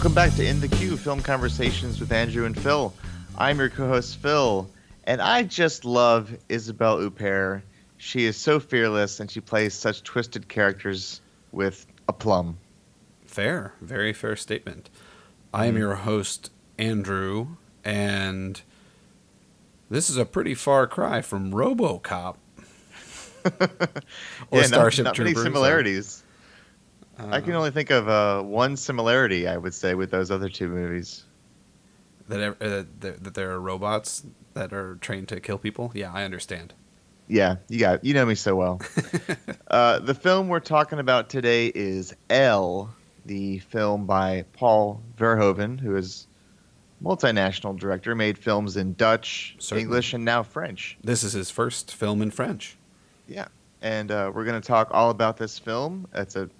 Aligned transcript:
Welcome 0.00 0.14
back 0.14 0.34
to 0.36 0.46
In 0.46 0.60
the 0.62 0.68
Queue 0.68 0.96
Film 0.96 1.20
Conversations 1.20 2.00
with 2.00 2.10
Andrew 2.10 2.46
and 2.46 2.58
Phil. 2.58 2.90
I'm 3.36 3.58
your 3.58 3.68
co 3.68 3.86
host, 3.86 4.16
Phil, 4.16 4.66
and 5.04 5.20
I 5.20 5.42
just 5.42 5.84
love 5.84 6.34
Isabelle 6.48 7.00
Huppert. 7.00 7.60
She 7.98 8.24
is 8.24 8.38
so 8.38 8.60
fearless 8.60 9.20
and 9.20 9.30
she 9.30 9.40
plays 9.40 9.74
such 9.74 10.02
twisted 10.02 10.48
characters 10.48 11.20
with 11.52 11.86
aplomb. 12.08 12.56
Fair, 13.26 13.74
very 13.82 14.14
fair 14.14 14.36
statement. 14.36 14.88
I 15.52 15.66
am 15.66 15.74
hmm. 15.74 15.80
your 15.80 15.96
host, 15.96 16.50
Andrew, 16.78 17.48
and 17.84 18.62
this 19.90 20.08
is 20.08 20.16
a 20.16 20.24
pretty 20.24 20.54
far 20.54 20.86
cry 20.86 21.20
from 21.20 21.52
RoboCop 21.52 22.36
or 23.44 24.60
yeah, 24.60 24.62
Starship 24.62 25.04
not, 25.04 25.18
not 25.18 25.24
many 25.24 25.34
Troopers. 25.34 26.22
I 27.30 27.40
can 27.40 27.52
only 27.54 27.70
think 27.70 27.90
of 27.90 28.08
uh, 28.08 28.42
one 28.42 28.76
similarity, 28.76 29.48
I 29.48 29.56
would 29.56 29.74
say, 29.74 29.94
with 29.94 30.10
those 30.10 30.30
other 30.30 30.48
two 30.48 30.68
movies. 30.68 31.24
that 32.28 32.56
uh, 32.60 32.84
that 33.00 33.24
that 33.24 33.34
there 33.34 33.50
are 33.50 33.60
robots 33.60 34.24
that 34.54 34.72
are 34.72 34.96
trained 34.96 35.28
to 35.28 35.40
kill 35.40 35.58
people. 35.58 35.92
Yeah, 35.94 36.12
I 36.12 36.24
understand. 36.24 36.74
Yeah, 37.28 37.56
you 37.68 37.78
got 37.78 38.04
you 38.04 38.14
know 38.14 38.26
me 38.26 38.34
so 38.34 38.56
well. 38.56 38.80
uh, 39.70 40.00
the 40.00 40.14
film 40.14 40.48
we're 40.48 40.60
talking 40.60 40.98
about 40.98 41.30
today 41.30 41.66
is 41.74 42.14
Elle, 42.28 42.92
the 43.24 43.58
film 43.60 44.06
by 44.06 44.44
Paul 44.52 45.00
Verhoeven, 45.16 45.78
who 45.78 45.96
is 45.96 46.26
multinational 47.02 47.78
director, 47.78 48.14
made 48.14 48.36
films 48.36 48.76
in 48.76 48.94
Dutch, 48.94 49.56
Certainly. 49.58 49.82
English, 49.82 50.12
and 50.12 50.24
now 50.24 50.42
French. 50.42 50.98
This 51.02 51.22
is 51.22 51.32
his 51.32 51.50
first 51.50 51.94
film 51.94 52.20
in 52.20 52.30
French. 52.30 52.76
Yeah, 53.28 53.48
and 53.80 54.10
uh, 54.10 54.32
we're 54.34 54.44
going 54.44 54.60
to 54.60 54.66
talk 54.66 54.88
all 54.90 55.10
about 55.10 55.36
this 55.36 55.58
film. 55.58 56.08
It's 56.12 56.34
a 56.34 56.50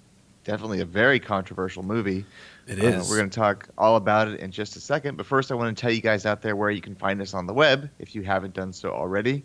definitely 0.43 0.81
a 0.81 0.85
very 0.85 1.19
controversial 1.19 1.83
movie. 1.83 2.25
It 2.67 2.79
is. 2.79 2.95
Uh, 2.95 3.05
we're 3.09 3.17
going 3.17 3.29
to 3.29 3.35
talk 3.39 3.67
all 3.77 3.95
about 3.95 4.27
it 4.27 4.39
in 4.39 4.51
just 4.51 4.75
a 4.75 4.79
second. 4.79 5.17
But 5.17 5.25
first, 5.25 5.51
I 5.51 5.55
want 5.55 5.75
to 5.75 5.81
tell 5.81 5.91
you 5.91 6.01
guys 6.01 6.25
out 6.25 6.41
there 6.41 6.55
where 6.55 6.69
you 6.69 6.81
can 6.81 6.95
find 6.95 7.21
us 7.21 7.33
on 7.33 7.47
the 7.47 7.53
web 7.53 7.89
if 7.99 8.15
you 8.15 8.21
haven't 8.21 8.53
done 8.53 8.71
so 8.73 8.91
already. 8.91 9.43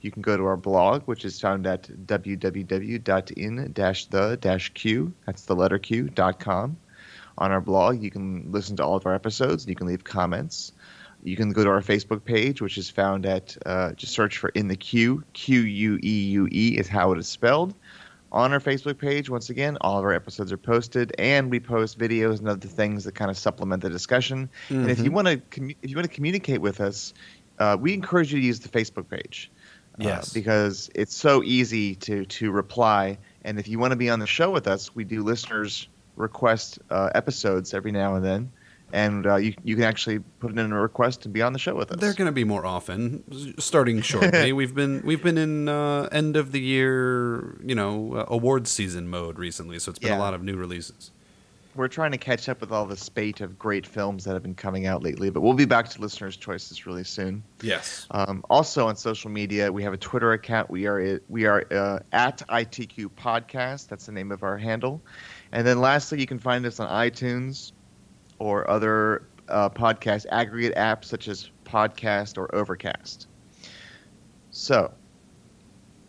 You 0.00 0.12
can 0.12 0.22
go 0.22 0.36
to 0.36 0.44
our 0.44 0.56
blog, 0.56 1.02
which 1.04 1.24
is 1.24 1.40
found 1.40 1.66
at 1.66 1.88
www.in-the-q, 2.06 3.02
that's 5.26 5.42
the 5.42 5.56
letter 5.56 5.78
Q, 5.78 6.08
dot 6.10 6.38
com. 6.38 6.76
On 7.38 7.50
our 7.50 7.60
blog, 7.60 8.02
you 8.02 8.10
can 8.10 8.52
listen 8.52 8.76
to 8.76 8.84
all 8.84 8.94
of 8.96 9.06
our 9.06 9.14
episodes 9.14 9.64
and 9.64 9.70
you 9.70 9.76
can 9.76 9.88
leave 9.88 10.04
comments. 10.04 10.72
You 11.24 11.36
can 11.36 11.50
go 11.50 11.64
to 11.64 11.70
our 11.70 11.80
Facebook 11.80 12.24
page, 12.24 12.60
which 12.62 12.78
is 12.78 12.88
found 12.88 13.26
at, 13.26 13.56
uh, 13.66 13.92
just 13.94 14.12
search 14.12 14.38
for 14.38 14.50
In 14.50 14.68
the 14.68 14.76
Q, 14.76 15.24
Q 15.32 15.62
U 15.62 15.98
E 16.02 16.22
U 16.30 16.48
E 16.52 16.76
is 16.78 16.86
how 16.86 17.10
it 17.10 17.18
is 17.18 17.26
spelled 17.26 17.74
on 18.30 18.52
our 18.52 18.60
Facebook 18.60 18.98
page. 18.98 19.30
Once 19.30 19.50
again, 19.50 19.78
all 19.80 19.98
of 19.98 20.04
our 20.04 20.12
episodes 20.12 20.52
are 20.52 20.58
posted, 20.58 21.14
and 21.18 21.50
we 21.50 21.60
post 21.60 21.98
videos 21.98 22.38
and 22.38 22.48
other 22.48 22.68
things 22.68 23.04
that 23.04 23.14
kind 23.14 23.30
of 23.30 23.38
supplement 23.38 23.82
the 23.82 23.90
discussion. 23.90 24.50
And 24.68 24.90
if 24.90 24.98
you 24.98 25.10
Mhm. 25.10 25.14
want 25.14 25.28
to, 25.28 25.36
commu- 25.38 25.76
if 25.82 25.90
you 25.90 25.96
want 25.96 26.08
to 26.08 26.14
communicate 26.14 26.60
with 26.60 26.80
us, 26.80 27.14
uh, 27.58 27.76
we 27.80 27.92
encourage 27.94 28.32
you 28.32 28.40
to 28.40 28.46
use 28.46 28.60
the 28.60 28.68
Facebook 28.68 29.08
page. 29.08 29.50
uh, 30.00 30.04
Yes. 30.04 30.32
because 30.32 30.88
it's 30.94 31.16
so 31.16 31.42
easy 31.42 31.96
to 31.96 32.24
to 32.26 32.52
reply. 32.52 33.18
And 33.42 33.58
if 33.58 33.66
you 33.66 33.80
want 33.80 33.90
to 33.90 33.96
be 33.96 34.08
on 34.10 34.20
the 34.20 34.28
show 34.28 34.48
with 34.52 34.68
us, 34.68 34.94
we 34.94 35.02
do 35.02 35.24
listeners 35.24 35.88
request 36.14 36.78
uh, 36.90 37.10
episodes 37.16 37.74
every 37.74 37.90
now 37.90 38.14
and 38.14 38.24
then, 38.24 38.52
and 38.92 39.26
uh, 39.26 39.36
you 39.36 39.54
you 39.64 39.74
can 39.74 39.84
actually 39.84 40.20
put 40.40 40.56
in 40.56 40.72
a 40.72 40.80
request 40.80 41.22
to 41.22 41.28
be 41.28 41.42
on 41.42 41.52
the 41.52 41.58
show 41.58 41.74
with 41.74 41.90
us. 41.92 41.98
They're 42.00 42.14
going 42.14 42.26
to 42.26 42.32
be 42.32 42.44
more 42.44 42.64
often, 42.64 43.22
starting 43.58 44.00
shortly. 44.00 44.52
we've 44.60 44.74
been 44.74 45.02
we've 45.04 45.22
been 45.22 45.38
in 45.38 45.68
uh, 45.68 46.08
end 46.12 46.36
of 46.36 46.52
the 46.52 46.60
year, 46.60 47.58
you 47.64 47.74
know, 47.74 48.14
uh, 48.14 48.24
awards 48.28 48.70
season 48.70 49.08
mode 49.08 49.38
recently, 49.38 49.78
so 49.78 49.90
it's 49.90 49.98
been 49.98 50.10
Yeah. 50.10 50.18
a 50.18 50.20
lot 50.20 50.34
of 50.34 50.42
new 50.42 50.56
releases. 50.56 51.10
We're 51.74 51.86
trying 51.86 52.10
to 52.10 52.18
catch 52.18 52.48
up 52.48 52.60
with 52.60 52.72
all 52.72 52.86
the 52.86 52.96
spate 52.96 53.40
of 53.40 53.56
great 53.56 53.86
films 53.86 54.24
that 54.24 54.32
have 54.32 54.42
been 54.42 54.54
coming 54.56 54.86
out 54.86 55.04
lately, 55.04 55.30
but 55.30 55.42
we'll 55.42 55.52
be 55.54 55.66
back 55.66 55.88
to 55.90 56.00
listeners' 56.00 56.36
choices 56.36 56.86
really 56.86 57.04
soon. 57.04 57.44
Yes. 57.62 58.04
Um, 58.10 58.42
also 58.50 58.88
on 58.88 58.96
social 58.96 59.30
media, 59.30 59.70
we 59.70 59.84
have 59.84 59.92
a 59.92 59.96
Twitter 59.98 60.32
account. 60.32 60.70
We 60.70 60.86
are 60.86 61.20
we 61.28 61.44
are 61.44 61.64
uh, 61.70 62.00
at 62.10 62.38
ITQ 62.48 63.10
Podcast. 63.10 63.86
That's 63.86 64.06
the 64.06 64.12
name 64.12 64.32
of 64.32 64.42
our 64.42 64.56
handle. 64.56 65.00
And 65.52 65.64
then 65.64 65.80
lastly, 65.80 66.18
you 66.18 66.26
can 66.26 66.40
find 66.40 66.66
us 66.66 66.80
on 66.80 66.88
iTunes 66.88 67.72
or 68.38 68.68
other 68.70 69.22
uh, 69.48 69.68
podcast 69.70 70.26
aggregate 70.30 70.74
apps 70.76 71.06
such 71.06 71.28
as 71.28 71.50
Podcast 71.64 72.38
or 72.38 72.54
Overcast. 72.54 73.26
So, 74.50 74.92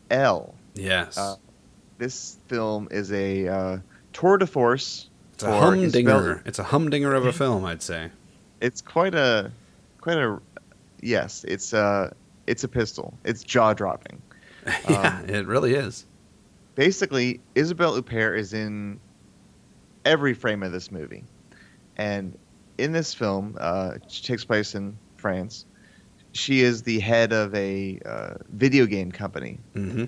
Elle. 0.09 0.55
Yes. 0.75 1.17
Uh, 1.17 1.35
This 1.97 2.37
film 2.47 2.87
is 2.91 3.11
a 3.11 3.47
uh, 3.47 3.77
tour 4.13 4.37
de 4.37 4.47
force. 4.47 5.09
it's 5.33 5.43
a 5.43 5.51
humdinger. 5.59 6.41
It's 6.45 6.59
a 6.59 6.63
humdinger 6.63 7.13
of 7.13 7.25
a 7.25 7.33
film, 7.33 7.65
I'd 7.65 7.81
say. 7.81 8.09
It's 8.61 8.81
quite 8.81 9.15
a, 9.15 9.51
quite 10.01 10.17
a, 10.17 10.39
yes. 11.01 11.43
It's 11.47 11.73
a, 11.73 12.13
it's 12.47 12.63
a 12.63 12.67
pistol. 12.67 13.13
It's 13.25 13.43
jaw 13.43 13.73
dropping. 13.73 14.21
yeah, 14.89 15.21
it 15.23 15.45
really 15.47 15.73
is. 15.73 16.05
basically 16.75 17.39
Isabelle 17.55 17.95
Huppert 18.01 18.37
is 18.37 18.53
in 18.53 18.99
every 20.05 20.33
frame 20.33 20.63
of 20.63 20.71
this 20.71 20.91
movie, 20.91 21.23
and 21.99 22.39
in 22.79 22.93
this 22.93 23.13
film, 23.13 23.57
uh, 23.59 23.95
takes 24.23 24.45
place 24.45 24.75
in 24.75 24.97
France, 25.17 25.67
she 26.33 26.61
is 26.61 26.83
the 26.83 26.99
head 26.99 27.33
of 27.33 27.53
a 27.55 27.99
uh, 28.05 28.35
video 28.49 28.87
game 28.87 29.11
company, 29.11 29.59
hmm 29.75 30.05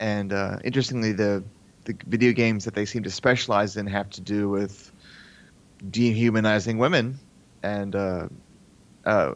and 0.00 0.32
uh, 0.32 0.58
interestingly, 0.64 1.12
the 1.12 1.44
the 1.84 1.96
video 2.08 2.32
games 2.32 2.64
that 2.66 2.74
they 2.74 2.86
seem 2.86 3.04
to 3.04 3.10
specialize 3.10 3.76
in 3.76 3.86
have 3.86 4.10
to 4.10 4.20
do 4.20 4.50
with 4.50 4.92
dehumanizing 5.90 6.78
women 6.78 7.20
and 7.62 7.94
uh, 7.96 8.28
uh, 9.04 9.34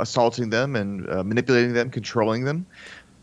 assaulting 0.00 0.50
them 0.50 0.76
and 0.76 1.08
uh, 1.10 1.24
manipulating 1.24 1.74
them, 1.74 1.90
controlling 1.90 2.44
them. 2.44 2.66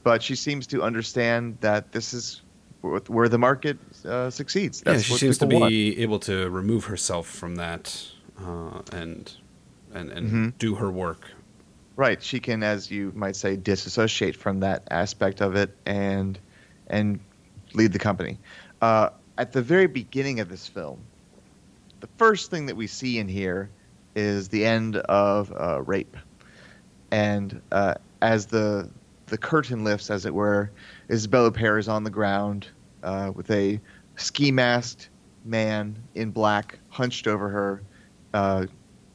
But 0.03 0.23
she 0.23 0.35
seems 0.35 0.67
to 0.67 0.83
understand 0.83 1.57
that 1.61 1.91
this 1.91 2.13
is 2.13 2.41
where 2.90 3.00
where 3.07 3.29
the 3.29 3.38
market 3.38 3.78
uh, 4.06 4.29
succeeds. 4.29 4.84
Yeah, 4.85 4.97
she 5.00 5.13
seems 5.13 5.38
to 5.40 5.46
people 5.46 5.62
want. 5.62 5.72
be 5.72 5.97
able 6.01 6.19
to 6.19 6.50
remove 6.50 6.85
herself 6.85 7.28
from 7.28 7.56
that 7.56 8.06
uh, 8.40 8.81
and 8.91 9.31
and 9.94 10.12
and 10.12 10.31
Mhm. 10.31 10.57
do 10.57 10.75
her 10.75 10.91
work. 10.91 11.31
Right. 11.97 12.22
She 12.22 12.40
can, 12.41 12.62
as 12.63 12.91
you 12.91 13.13
might 13.16 13.38
say, 13.38 13.56
disassociate 13.56 14.35
from 14.35 14.59
that 14.59 14.84
aspect 14.91 15.41
of 15.41 15.56
it 15.56 15.75
and 15.85 16.38
and 16.88 17.19
lead 17.73 17.94
the 17.94 18.00
company. 18.00 18.38
Uh, 18.81 19.09
at 19.38 19.52
the 19.53 19.62
very 19.62 19.88
beginning 19.88 20.40
of 20.41 20.50
this 20.50 20.67
film, 20.67 21.00
the 22.02 22.07
first 22.17 22.52
thing 22.52 22.66
that 22.67 22.75
we 22.75 22.88
see 22.88 23.17
in 23.19 23.28
here 23.29 23.69
is 24.16 24.50
the 24.50 24.66
end 24.66 24.97
of 24.97 25.52
uh, 25.57 25.81
rape, 25.84 26.16
and 27.12 27.62
uh, 27.72 27.96
as 28.22 28.46
the 28.47 28.90
the 29.28 29.38
curtain 29.38 29.84
lifts, 29.84 30.12
as 30.12 30.25
it 30.25 30.34
were, 30.34 30.69
Isabella 31.09 31.52
Huppert 31.52 31.79
is 31.79 31.88
on 31.88 32.03
the 32.03 32.12
ground 32.12 32.67
uh, 33.05 33.31
with 33.33 33.49
a 33.51 33.79
ski 34.17 34.51
masked 34.51 35.09
man 35.45 35.95
in 36.16 36.31
black 36.31 36.79
hunched 36.89 37.27
over 37.27 37.47
her, 37.47 37.81
uh, 38.33 38.66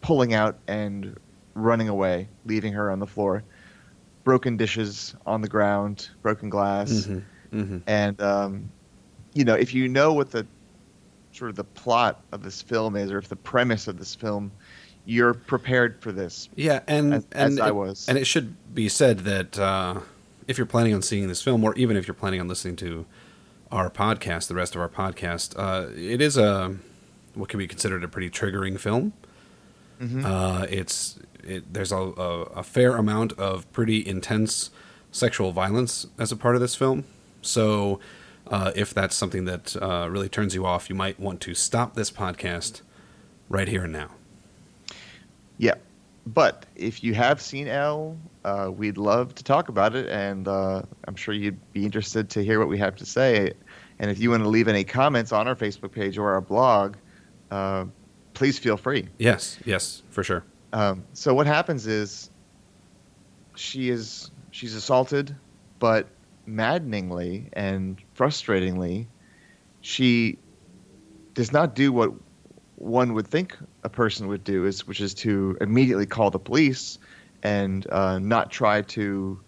pulling 0.01 0.33
out 0.33 0.59
and 0.69 1.19
running 1.55 1.89
away, 1.89 2.28
leaving 2.47 2.73
her 2.73 2.91
on 2.91 2.99
the 3.01 3.06
floor. 3.06 3.43
Broken 4.25 4.56
dishes 4.56 5.15
on 5.27 5.41
the 5.41 5.49
ground, 5.49 6.09
broken 6.23 6.49
glass, 6.51 7.06
hmm 7.06 7.19
hmm 7.51 7.78
and 7.87 8.21
um, 8.23 8.71
you 9.34 9.45
know 9.45 9.55
if 9.55 9.75
you 9.75 9.89
know 9.89 10.12
what 10.12 10.31
the 10.31 10.47
sort 11.33 11.49
of 11.51 11.57
the 11.57 11.65
plot 11.65 12.21
of 12.33 12.43
this 12.43 12.61
film 12.62 12.97
is, 12.97 13.11
or 13.11 13.19
if 13.19 13.28
the 13.28 13.37
premise 13.37 13.89
of 13.89 13.99
this 13.99 14.15
film, 14.15 14.53
you're 15.07 15.34
prepared 15.34 16.01
for 16.03 16.12
this. 16.12 16.49
Yeah, 16.55 16.81
and 16.87 17.15
As- 17.15 17.27
and 17.33 17.53
as 17.55 17.61
I 17.61 17.71
was. 17.71 18.09
and 18.09 18.19
it 18.19 18.27
should 18.27 18.55
be 18.75 18.89
said 18.89 19.21
that 19.21 19.59
uh, 19.59 20.01
if 20.47 20.59
you're 20.59 20.66
planning 20.66 20.92
on 20.95 21.03
seeing 21.03 21.27
this 21.28 21.42
film, 21.42 21.65
or 21.65 21.75
even 21.77 21.97
if 21.97 22.07
you're 22.07 22.15
planning 22.15 22.41
on 22.41 22.47
listening 22.47 22.77
to 22.77 23.07
our 23.71 23.91
podcast, 23.91 24.49
the 24.49 24.55
rest 24.55 24.75
of 24.75 24.81
our 24.81 24.89
podcast, 24.89 25.55
uh, 25.59 25.89
it 25.97 26.21
is 26.21 26.37
a 26.37 26.77
what 27.34 27.49
can 27.49 27.59
be 27.59 27.67
considered 27.69 28.03
a 28.03 28.09
pretty 28.09 28.28
triggering 28.31 28.78
film. 28.78 29.13
Mhm. 30.01 30.25
Uh, 30.25 30.67
it's 30.69 31.19
it, 31.45 31.72
there's 31.72 31.93
a, 31.93 31.97
a, 31.97 32.41
a 32.57 32.63
fair 32.63 32.97
amount 32.97 33.33
of 33.34 33.71
pretty 33.72 34.07
intense 34.07 34.71
sexual 35.13 35.53
violence 35.53 36.07
as 36.19 36.33
a 36.33 36.37
part 36.37 36.55
of 36.55 36.61
this 36.61 36.75
film. 36.75 37.05
So, 37.43 38.01
uh, 38.49 38.72
if 38.75 38.93
that's 38.93 39.15
something 39.17 39.45
that 39.47 39.75
uh, 39.81 40.09
really 40.11 40.28
turns 40.28 40.55
you 40.55 40.66
off, 40.66 40.89
you 40.91 40.95
might 40.97 41.19
want 41.19 41.41
to 41.43 41.55
stop 41.55 41.95
this 41.95 42.11
podcast 42.11 42.83
right 43.49 43.69
here 43.69 43.84
and 43.84 43.93
now. 43.93 44.11
Yeah, 45.57 45.75
but 46.34 46.66
if 46.77 47.03
you 47.03 47.15
have 47.15 47.41
seen 47.41 47.66
Elle, 47.66 48.16
uh, 48.44 48.71
we'd 48.72 48.98
love 48.98 49.34
to 49.34 49.44
talk 49.44 49.68
about 49.68 49.94
it, 49.94 50.09
and 50.09 50.47
uh, 50.47 50.82
I'm 51.06 51.16
sure 51.16 51.34
you'd 51.34 51.59
be 51.72 51.84
interested 51.84 52.30
to 52.30 52.44
hear 52.44 52.59
what 52.59 52.68
we 52.68 52.78
have 52.78 52.94
to 52.97 53.06
say. 53.06 53.53
And 53.98 54.10
if 54.10 54.18
you 54.18 54.30
want 54.30 54.42
to 54.42 54.48
leave 54.48 54.68
any 54.68 54.84
comments 54.84 55.32
on 55.32 55.48
our 55.48 55.56
Facebook 55.56 55.92
page 55.92 56.18
or 56.18 56.30
our 56.30 56.41
blog, 56.41 56.97
uh, 57.50 57.86
please 58.34 58.59
feel 58.59 58.77
free. 58.77 59.09
Yes, 59.18 59.59
yes, 59.65 60.03
for 60.10 60.22
sure. 60.22 60.44
Um, 60.72 61.04
so 61.15 61.34
what 61.34 61.47
happens 61.47 61.86
is 61.86 62.30
she 63.56 63.91
is 63.91 64.30
she's 64.53 64.74
assaulted, 64.74 65.34
but 65.78 66.06
maddeningly 66.47 67.48
and 67.54 68.00
frustratingly, 68.16 69.06
she 69.80 70.38
does 71.34 71.53
not 71.53 71.74
do 71.74 71.92
what 71.92 72.12
one 72.77 73.15
would 73.15 73.27
think 73.27 73.56
a 73.82 73.88
person 73.88 74.28
would 74.28 74.44
do 74.44 74.66
is 74.66 74.86
which 74.86 75.00
is 75.00 75.15
to 75.15 75.56
immediately 75.60 76.06
call 76.06 76.30
the 76.30 76.38
police 76.38 76.98
and 77.42 77.86
uh, 77.91 78.18
not 78.18 78.50
try 78.50 78.82
to 78.82 79.41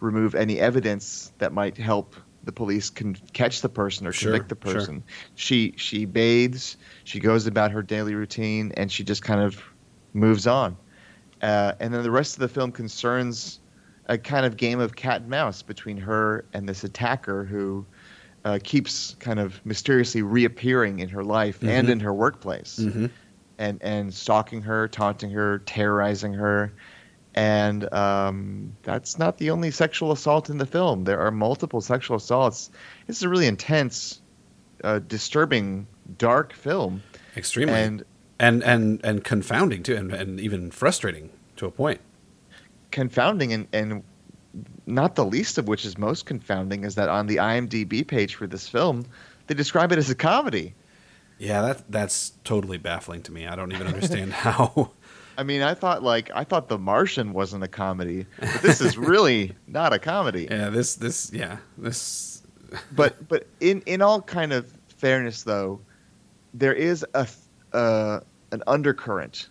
remove 0.00 0.34
any 0.34 0.58
evidence 0.58 1.32
that 1.38 1.52
might 1.52 1.76
help 1.78 2.16
the 2.44 2.52
police 2.52 2.90
can 2.90 3.14
catch 3.32 3.60
the 3.60 3.68
person 3.68 4.06
or 4.06 4.12
Sure, 4.12 4.32
convict 4.32 4.48
the 4.48 4.56
sure. 4.64 4.72
person. 4.74 5.04
She 5.34 5.74
she 5.76 6.04
bathes, 6.04 6.76
she 7.04 7.20
goes 7.20 7.46
about 7.46 7.70
her 7.70 7.82
daily 7.82 8.14
routine, 8.14 8.72
and 8.76 8.90
she 8.90 9.04
just 9.04 9.22
kind 9.22 9.40
of 9.40 9.62
moves 10.12 10.46
on. 10.46 10.76
Uh, 11.40 11.72
and 11.80 11.92
then 11.92 12.02
the 12.02 12.10
rest 12.10 12.36
of 12.36 12.40
the 12.40 12.48
film 12.48 12.72
concerns 12.72 13.60
a 14.06 14.18
kind 14.18 14.46
of 14.46 14.56
game 14.56 14.80
of 14.80 14.96
cat 14.96 15.22
and 15.22 15.30
mouse 15.30 15.62
between 15.62 15.96
her 15.96 16.48
and 16.52 16.68
this 16.68 16.84
attacker 16.84 17.44
who 17.44 17.86
uh, 18.44 18.58
keeps 18.62 19.14
kind 19.16 19.40
of 19.40 19.64
mysteriously 19.64 20.22
reappearing 20.22 21.00
in 21.00 21.08
her 21.08 21.24
life 21.24 21.64
and 21.66 21.88
Mhm. 21.88 21.90
in 21.90 22.00
her 22.00 22.14
workplace 22.14 22.76
hmm 22.76 23.06
and 23.62 23.82
and 23.82 24.12
stalking 24.12 24.62
her, 24.62 24.88
taunting 24.88 25.30
her, 25.30 25.60
terrorizing 25.60 26.34
her. 26.34 26.72
And 27.34 27.90
um, 27.94 28.76
that's 28.82 29.18
not 29.18 29.38
the 29.38 29.50
only 29.50 29.70
sexual 29.70 30.12
assault 30.12 30.50
in 30.50 30.58
the 30.58 30.66
film. 30.66 31.04
There 31.04 31.20
are 31.20 31.30
multiple 31.30 31.80
sexual 31.80 32.16
assaults. 32.16 32.70
It's 33.08 33.22
a 33.22 33.28
really 33.28 33.46
intense, 33.46 34.20
uh, 34.84 34.98
disturbing, 34.98 35.86
dark 36.18 36.52
film. 36.52 37.02
Extremely. 37.36 37.74
And 37.74 38.04
and 38.38 38.62
and 38.64 39.00
and 39.04 39.24
confounding 39.24 39.82
too, 39.82 39.96
and, 39.96 40.12
and 40.12 40.40
even 40.40 40.70
frustrating 40.70 41.30
to 41.56 41.66
a 41.66 41.70
point. 41.70 42.00
confounding 42.92 43.52
and, 43.52 43.66
and 43.72 44.02
not 44.86 45.14
the 45.14 45.24
least 45.24 45.58
of 45.58 45.66
which 45.66 45.84
is 45.84 45.98
most 45.98 46.26
confounding 46.26 46.84
is 46.84 46.94
that 46.94 47.08
on 47.08 47.26
the 47.26 47.36
IMDb 47.36 48.06
page 48.06 48.34
for 48.36 48.46
this 48.46 48.68
film, 48.68 49.04
they 49.46 49.54
describe 49.54 49.92
it 49.92 49.98
as 49.98 50.10
a 50.10 50.14
comedy. 50.14 50.74
Yeah, 51.42 51.62
that 51.62 51.90
that's 51.90 52.30
totally 52.44 52.78
baffling 52.78 53.22
to 53.22 53.32
me. 53.32 53.48
I 53.48 53.56
don't 53.56 53.72
even 53.72 53.88
understand 53.88 54.32
how. 54.44 54.92
I 55.36 55.42
mean, 55.42 55.60
I 55.62 55.74
thought 55.74 56.02
like 56.02 56.30
I 56.32 56.44
thought 56.44 56.68
The 56.68 56.78
Martian 56.78 57.32
wasn't 57.32 57.64
a 57.64 57.68
comedy, 57.68 58.26
but 58.38 58.62
this 58.62 58.80
is 58.80 58.96
really 58.96 59.56
not 59.66 59.92
a 59.92 59.98
comedy. 59.98 60.46
Yeah, 60.48 60.70
this 60.70 60.94
this 60.94 61.32
yeah 61.32 61.56
this. 61.76 62.42
But 62.92 63.28
but 63.28 63.48
in 63.58 63.82
in 63.86 64.02
all 64.02 64.22
kind 64.22 64.52
of 64.52 64.72
fairness 64.98 65.42
though, 65.42 65.80
there 66.54 66.74
is 66.74 67.04
a 67.14 67.26
uh, 67.72 68.20
an 68.52 68.62
undercurrent 68.68 69.48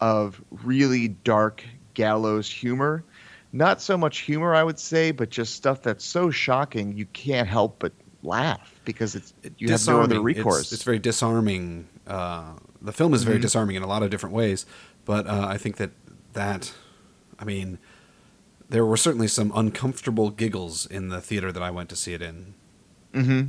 of 0.00 0.42
really 0.50 1.08
dark 1.08 1.64
gallows 1.94 2.50
humor. 2.50 3.04
Not 3.52 3.80
so 3.80 3.96
much 3.96 4.18
humor, 4.18 4.54
I 4.54 4.64
would 4.64 4.78
say, 4.78 5.12
but 5.12 5.30
just 5.30 5.54
stuff 5.54 5.82
that's 5.82 6.04
so 6.04 6.30
shocking 6.30 6.96
you 6.96 7.06
can't 7.06 7.48
help 7.48 7.78
but 7.78 7.92
laugh 8.22 8.80
because 8.84 9.14
it's 9.14 9.32
you 9.58 9.70
have 9.70 9.86
no 9.86 10.02
other 10.02 10.20
recourse. 10.20 10.60
It's, 10.62 10.72
it's 10.72 10.82
very 10.82 10.98
disarming. 10.98 11.88
Uh, 12.06 12.54
the 12.82 12.92
film 12.92 13.14
is 13.14 13.22
very 13.24 13.38
Mhm. 13.38 13.42
disarming 13.42 13.76
in 13.76 13.82
a 13.82 13.86
lot 13.86 14.02
of 14.02 14.10
different 14.10 14.34
ways, 14.34 14.66
but 15.04 15.26
uh, 15.26 15.46
I 15.48 15.56
think 15.58 15.76
that 15.76 15.90
that, 16.32 16.72
I 17.38 17.44
mean, 17.44 17.78
there 18.68 18.84
were 18.84 18.96
certainly 18.96 19.28
some 19.28 19.52
uncomfortable 19.54 20.30
giggles 20.30 20.84
in 20.86 21.08
the 21.08 21.20
theater 21.20 21.52
that 21.52 21.62
I 21.62 21.70
went 21.70 21.88
to 21.90 21.96
see 21.96 22.12
it 22.14 22.22
in. 22.22 22.54
hmm 23.14 23.42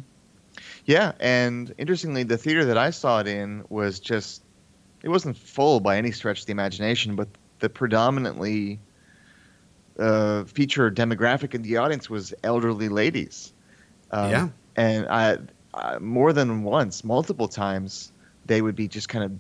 Yeah, 0.86 1.12
and 1.20 1.74
interestingly, 1.78 2.24
the 2.24 2.38
theater 2.38 2.66
that 2.66 2.78
I 2.78 2.90
saw 2.92 3.20
it 3.20 3.28
in 3.28 3.64
was 3.70 4.00
just 4.00 4.44
it 5.04 5.10
wasn't 5.10 5.38
full 5.38 5.80
by 5.80 5.98
any 5.98 6.12
stretch 6.12 6.42
of 6.42 6.46
the 6.46 6.52
imagination, 6.52 7.16
but 7.16 7.28
the 7.60 7.70
predominantly 7.70 8.80
uh, 9.98 10.44
feature 10.46 10.90
demographic 10.90 11.54
in 11.54 11.62
the 11.62 11.78
audience 11.78 12.10
was 12.10 12.34
elderly 12.44 12.90
ladies. 12.90 13.54
Um, 14.12 14.32
Yeah. 14.32 14.50
And 14.80 15.08
I, 15.10 15.38
I 15.74 16.00
more 16.00 16.32
than 16.32 16.64
once, 16.64 17.04
multiple 17.04 17.50
times, 17.50 18.14
they 18.46 18.62
would 18.62 18.78
be 18.78 18.88
just 18.88 19.10
kind 19.10 19.26
of 19.26 19.32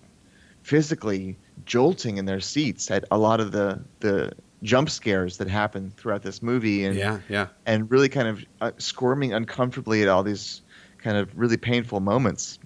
physically 0.63 1.37
jolting 1.65 2.17
in 2.17 2.25
their 2.25 2.41
seats 2.41 2.91
at 2.91 3.05
a 3.09 3.17
lot 3.17 3.39
of 3.39 3.53
the 3.53 3.81
the 4.01 4.33
jump 4.61 4.89
scares 4.89 5.37
that 5.37 5.47
happen 5.47 5.93
throughout 5.95 6.23
this 6.23 6.43
movie, 6.43 6.83
and 6.83 6.97
yeah, 6.97 7.19
yeah. 7.29 7.47
and 7.65 7.89
really 7.89 8.09
kind 8.09 8.27
of 8.27 8.45
uh, 8.59 8.71
squirming 8.77 9.33
uncomfortably 9.33 10.03
at 10.03 10.09
all 10.09 10.23
these 10.23 10.61
kind 10.97 11.15
of 11.15 11.29
really 11.39 11.57
painful 11.57 12.01
moments. 12.01 12.59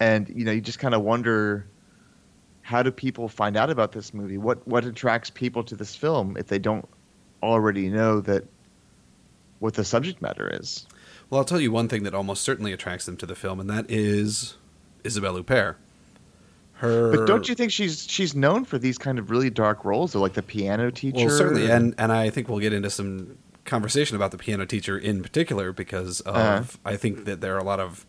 And 0.00 0.30
you 0.30 0.46
know, 0.46 0.52
you 0.52 0.62
just 0.62 0.78
kind 0.78 0.94
of 0.94 1.02
wonder 1.02 1.66
how 2.62 2.82
do 2.82 2.90
people 2.90 3.28
find 3.28 3.54
out 3.54 3.68
about 3.68 3.92
this 3.92 4.14
movie? 4.14 4.38
What 4.38 4.66
what 4.66 4.86
attracts 4.86 5.28
people 5.28 5.62
to 5.64 5.76
this 5.76 5.94
film 5.94 6.38
if 6.38 6.46
they 6.46 6.58
don't 6.58 6.88
already 7.42 7.90
know 7.90 8.22
that 8.22 8.44
what 9.58 9.74
the 9.74 9.84
subject 9.84 10.22
matter 10.22 10.48
is? 10.58 10.86
Well, 11.30 11.38
I'll 11.40 11.44
tell 11.44 11.60
you 11.60 11.70
one 11.70 11.88
thing 11.88 12.04
that 12.04 12.14
almost 12.14 12.42
certainly 12.42 12.72
attracts 12.72 13.04
them 13.06 13.16
to 13.18 13.26
the 13.26 13.34
film, 13.34 13.60
and 13.60 13.68
that 13.68 13.86
is 13.90 14.54
Isabelle 15.04 15.34
Huppert. 15.42 15.76
Her, 16.74 17.10
But 17.16 17.26
don't 17.26 17.48
you 17.48 17.54
think 17.54 17.72
she's 17.72 18.06
she's 18.08 18.34
known 18.36 18.64
for 18.64 18.78
these 18.78 18.98
kind 18.98 19.18
of 19.18 19.30
really 19.30 19.50
dark 19.50 19.84
roles, 19.84 20.14
or 20.14 20.20
like 20.20 20.34
the 20.34 20.42
piano 20.42 20.90
teacher? 20.90 21.26
Well, 21.26 21.36
certainly, 21.36 21.70
and 21.70 21.94
and 21.98 22.12
I 22.12 22.30
think 22.30 22.48
we'll 22.48 22.60
get 22.60 22.72
into 22.72 22.88
some 22.88 23.36
conversation 23.64 24.16
about 24.16 24.30
the 24.30 24.38
piano 24.38 24.64
teacher 24.64 24.96
in 24.96 25.22
particular 25.22 25.72
because 25.72 26.20
of 26.20 26.36
Uh-huh. 26.36 26.62
I 26.84 26.96
think 26.96 27.24
that 27.26 27.40
there 27.40 27.54
are 27.56 27.58
a 27.58 27.64
lot 27.64 27.80
of 27.80 28.06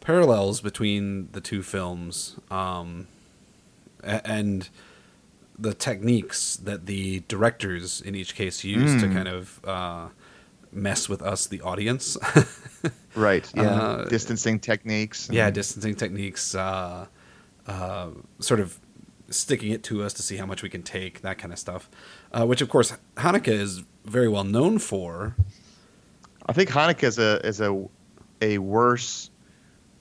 parallels 0.00 0.60
between 0.60 1.28
the 1.32 1.40
two 1.40 1.62
films, 1.62 2.36
um, 2.50 3.06
and 4.02 4.68
the 5.58 5.72
techniques 5.74 6.56
that 6.56 6.86
the 6.86 7.20
directors 7.28 8.00
in 8.00 8.14
each 8.14 8.34
case 8.34 8.64
use 8.64 9.00
to 9.00 9.06
Mm. 9.08 9.12
kind 9.12 9.28
of 9.28 9.60
uh, 9.64 10.08
mess 10.72 11.08
with 11.08 11.22
us, 11.22 11.46
the 11.46 11.60
audience. 11.62 12.16
right? 13.14 13.50
Yeah, 13.54 13.62
Uh, 13.70 14.04
distancing 14.08 14.60
techniques. 14.60 15.28
and- 15.28 15.36
yeah, 15.36 15.50
distancing 15.50 15.94
techniques, 15.94 16.54
uh, 16.54 17.06
uh, 17.66 18.08
sort 18.38 18.60
of 18.60 18.78
sticking 19.30 19.70
it 19.70 19.82
to 19.84 20.02
us 20.02 20.12
to 20.14 20.22
see 20.22 20.36
how 20.36 20.46
much 20.46 20.62
we 20.62 20.68
can 20.68 20.82
take, 20.82 21.20
that 21.22 21.38
kind 21.38 21.52
of 21.52 21.58
stuff. 21.58 21.88
Uh, 22.32 22.44
which, 22.46 22.60
of 22.60 22.68
course, 22.68 22.92
Haneke 23.16 23.48
is 23.48 23.82
very 24.04 24.28
well 24.28 24.44
known 24.44 24.78
for. 24.78 25.36
I 26.46 26.52
think 26.52 26.70
Haneke 26.70 27.04
is 27.04 27.18
a 27.18 27.44
is 27.46 27.60
a 27.60 27.84
a 28.40 28.58
worse 28.58 29.30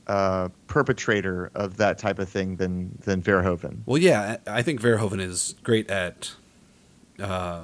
uh, 0.07 0.49
perpetrator 0.67 1.51
of 1.53 1.77
that 1.77 1.97
type 1.99 2.17
of 2.17 2.27
thing 2.29 2.55
than 2.55 2.97
than 3.03 3.21
Verhoeven. 3.21 3.81
Well, 3.85 3.97
yeah, 4.01 4.37
I 4.47 4.59
I 4.59 4.61
think 4.63 4.81
Verhoeven 4.81 5.19
is 5.21 5.53
great 5.63 5.89
at 5.91 6.31
uh, 7.19 7.63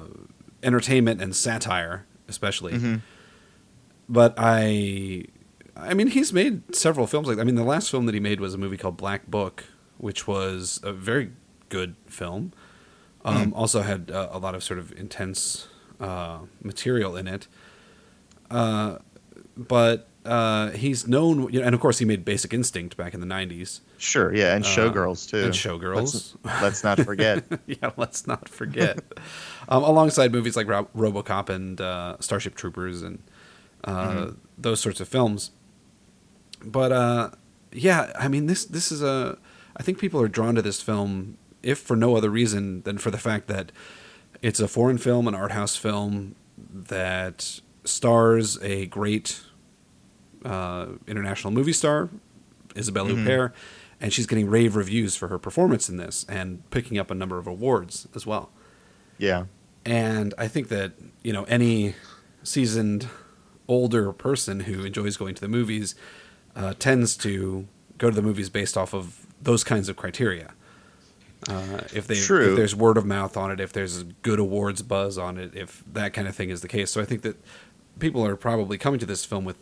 entertainment 0.62 1.20
and 1.20 1.34
satire, 1.34 2.06
especially. 2.28 2.72
Mhm. 2.72 3.00
But 4.08 4.34
I, 4.36 5.24
I 5.76 5.94
mean, 5.94 6.06
he's 6.08 6.32
made 6.32 6.74
several 6.74 7.06
films 7.06 7.26
like. 7.28 7.38
I 7.38 7.44
mean, 7.44 7.56
the 7.56 7.64
last 7.64 7.90
film 7.90 8.06
that 8.06 8.14
he 8.14 8.20
made 8.20 8.40
was 8.40 8.54
a 8.54 8.58
movie 8.58 8.76
called 8.76 8.96
Black 8.96 9.26
Book, 9.26 9.64
which 9.98 10.26
was 10.26 10.78
a 10.82 10.92
very 10.92 11.32
good 11.68 11.96
film. 12.06 12.52
Um, 13.24 13.52
Also 13.54 13.82
had 13.82 14.10
uh, 14.12 14.28
a 14.30 14.38
lot 14.38 14.54
of 14.54 14.62
sort 14.62 14.78
of 14.78 14.92
intense 14.92 15.66
uh, 16.00 16.38
material 16.62 17.16
in 17.16 17.26
it. 17.26 17.48
Uh, 18.48 18.98
but 19.56 20.08
uh, 20.24 20.70
he's 20.70 21.08
known, 21.08 21.52
you 21.52 21.58
know, 21.60 21.66
and 21.66 21.74
of 21.74 21.80
course, 21.80 21.98
he 21.98 22.04
made 22.04 22.24
Basic 22.24 22.54
Instinct 22.54 22.96
back 22.96 23.14
in 23.14 23.20
the 23.20 23.26
'90s. 23.26 23.80
Sure, 23.98 24.32
yeah, 24.34 24.54
and 24.54 24.64
Uh, 24.64 24.68
Showgirls 24.68 25.28
too. 25.28 25.42
and 25.44 25.52
Showgirls. 25.52 26.36
Let's, 26.44 26.62
let's 26.62 26.84
not 26.84 27.00
forget. 27.00 27.42
yeah, 27.66 27.90
let's 27.96 28.26
not 28.28 28.48
forget. 28.48 29.00
um, 29.68 29.82
alongside 29.82 30.32
movies 30.32 30.56
like 30.56 30.68
Ro- 30.68 30.88
RoboCop 30.96 31.48
and 31.48 31.80
uh, 31.80 32.16
Starship 32.20 32.54
Troopers 32.54 33.02
and 33.02 33.22
uh, 33.84 34.08
Mhm. 34.08 34.36
those 34.58 34.80
sorts 34.80 35.00
of 35.00 35.08
films. 35.08 35.50
But 36.64 36.92
uh, 36.92 37.30
yeah, 37.72 38.12
I 38.18 38.28
mean 38.28 38.46
this 38.46 38.64
this 38.64 38.90
is 38.90 39.02
a. 39.02 39.38
I 39.76 39.82
think 39.82 39.98
people 39.98 40.20
are 40.22 40.28
drawn 40.28 40.54
to 40.54 40.62
this 40.62 40.80
film 40.80 41.36
if 41.62 41.78
for 41.78 41.96
no 41.96 42.16
other 42.16 42.30
reason 42.30 42.82
than 42.82 42.96
for 42.98 43.10
the 43.10 43.18
fact 43.18 43.46
that 43.48 43.72
it's 44.42 44.60
a 44.60 44.68
foreign 44.68 44.98
film, 44.98 45.28
an 45.28 45.34
art 45.34 45.52
house 45.52 45.76
film 45.76 46.34
that 46.58 47.60
stars 47.84 48.58
a 48.62 48.86
great 48.86 49.42
uh, 50.44 50.86
international 51.06 51.52
movie 51.52 51.72
star, 51.72 52.08
Isabelle 52.74 53.06
Mhm. 53.06 53.24
Huppert, 53.26 53.52
and 54.00 54.12
she's 54.12 54.26
getting 54.26 54.48
rave 54.48 54.76
reviews 54.76 55.16
for 55.16 55.28
her 55.28 55.38
performance 55.38 55.88
in 55.88 55.96
this 55.96 56.24
and 56.28 56.68
picking 56.70 56.98
up 56.98 57.10
a 57.10 57.14
number 57.14 57.38
of 57.38 57.46
awards 57.46 58.06
as 58.14 58.26
well. 58.26 58.50
Yeah, 59.18 59.44
And 59.86 60.34
I 60.36 60.48
think 60.48 60.68
that 60.68 60.92
you 61.22 61.32
know 61.32 61.44
any 61.44 61.94
seasoned 62.42 63.08
older 63.68 64.12
person 64.12 64.60
who 64.60 64.84
enjoys 64.84 65.16
going 65.16 65.34
to 65.34 65.40
the 65.40 65.48
movies 65.48 65.94
uh, 66.54 66.74
tends 66.78 67.16
to 67.18 67.66
go 67.98 68.10
to 68.10 68.16
the 68.16 68.22
movies 68.22 68.50
based 68.50 68.76
off 68.76 68.92
of 68.92 69.26
those 69.40 69.64
kinds 69.64 69.88
of 69.88 69.96
criteria. 69.96 70.52
Uh, 71.48 71.80
if 71.94 72.06
they 72.06 72.16
True. 72.16 72.50
if 72.50 72.56
there's 72.56 72.74
word 72.74 72.96
of 72.96 73.06
mouth 73.06 73.36
on 73.36 73.50
it, 73.52 73.60
if 73.60 73.72
there's 73.72 74.00
a 74.00 74.04
good 74.04 74.40
awards 74.40 74.82
buzz 74.82 75.16
on 75.16 75.38
it, 75.38 75.54
if 75.54 75.84
that 75.92 76.12
kind 76.12 76.26
of 76.26 76.34
thing 76.34 76.50
is 76.50 76.62
the 76.62 76.68
case, 76.68 76.90
so 76.90 77.00
I 77.00 77.04
think 77.04 77.22
that 77.22 77.36
people 78.00 78.26
are 78.26 78.36
probably 78.36 78.78
coming 78.78 78.98
to 79.00 79.06
this 79.06 79.24
film 79.24 79.44
with 79.44 79.56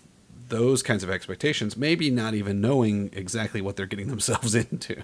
those 0.49 0.83
kinds 0.83 1.03
of 1.03 1.11
expectations, 1.11 1.77
maybe 1.77 2.11
not 2.11 2.35
even 2.35 2.61
knowing 2.61 3.11
exactly 3.13 3.61
what 3.61 3.77
they're 3.77 3.87
getting 3.87 4.09
themselves 4.15 4.55
into. 4.55 5.03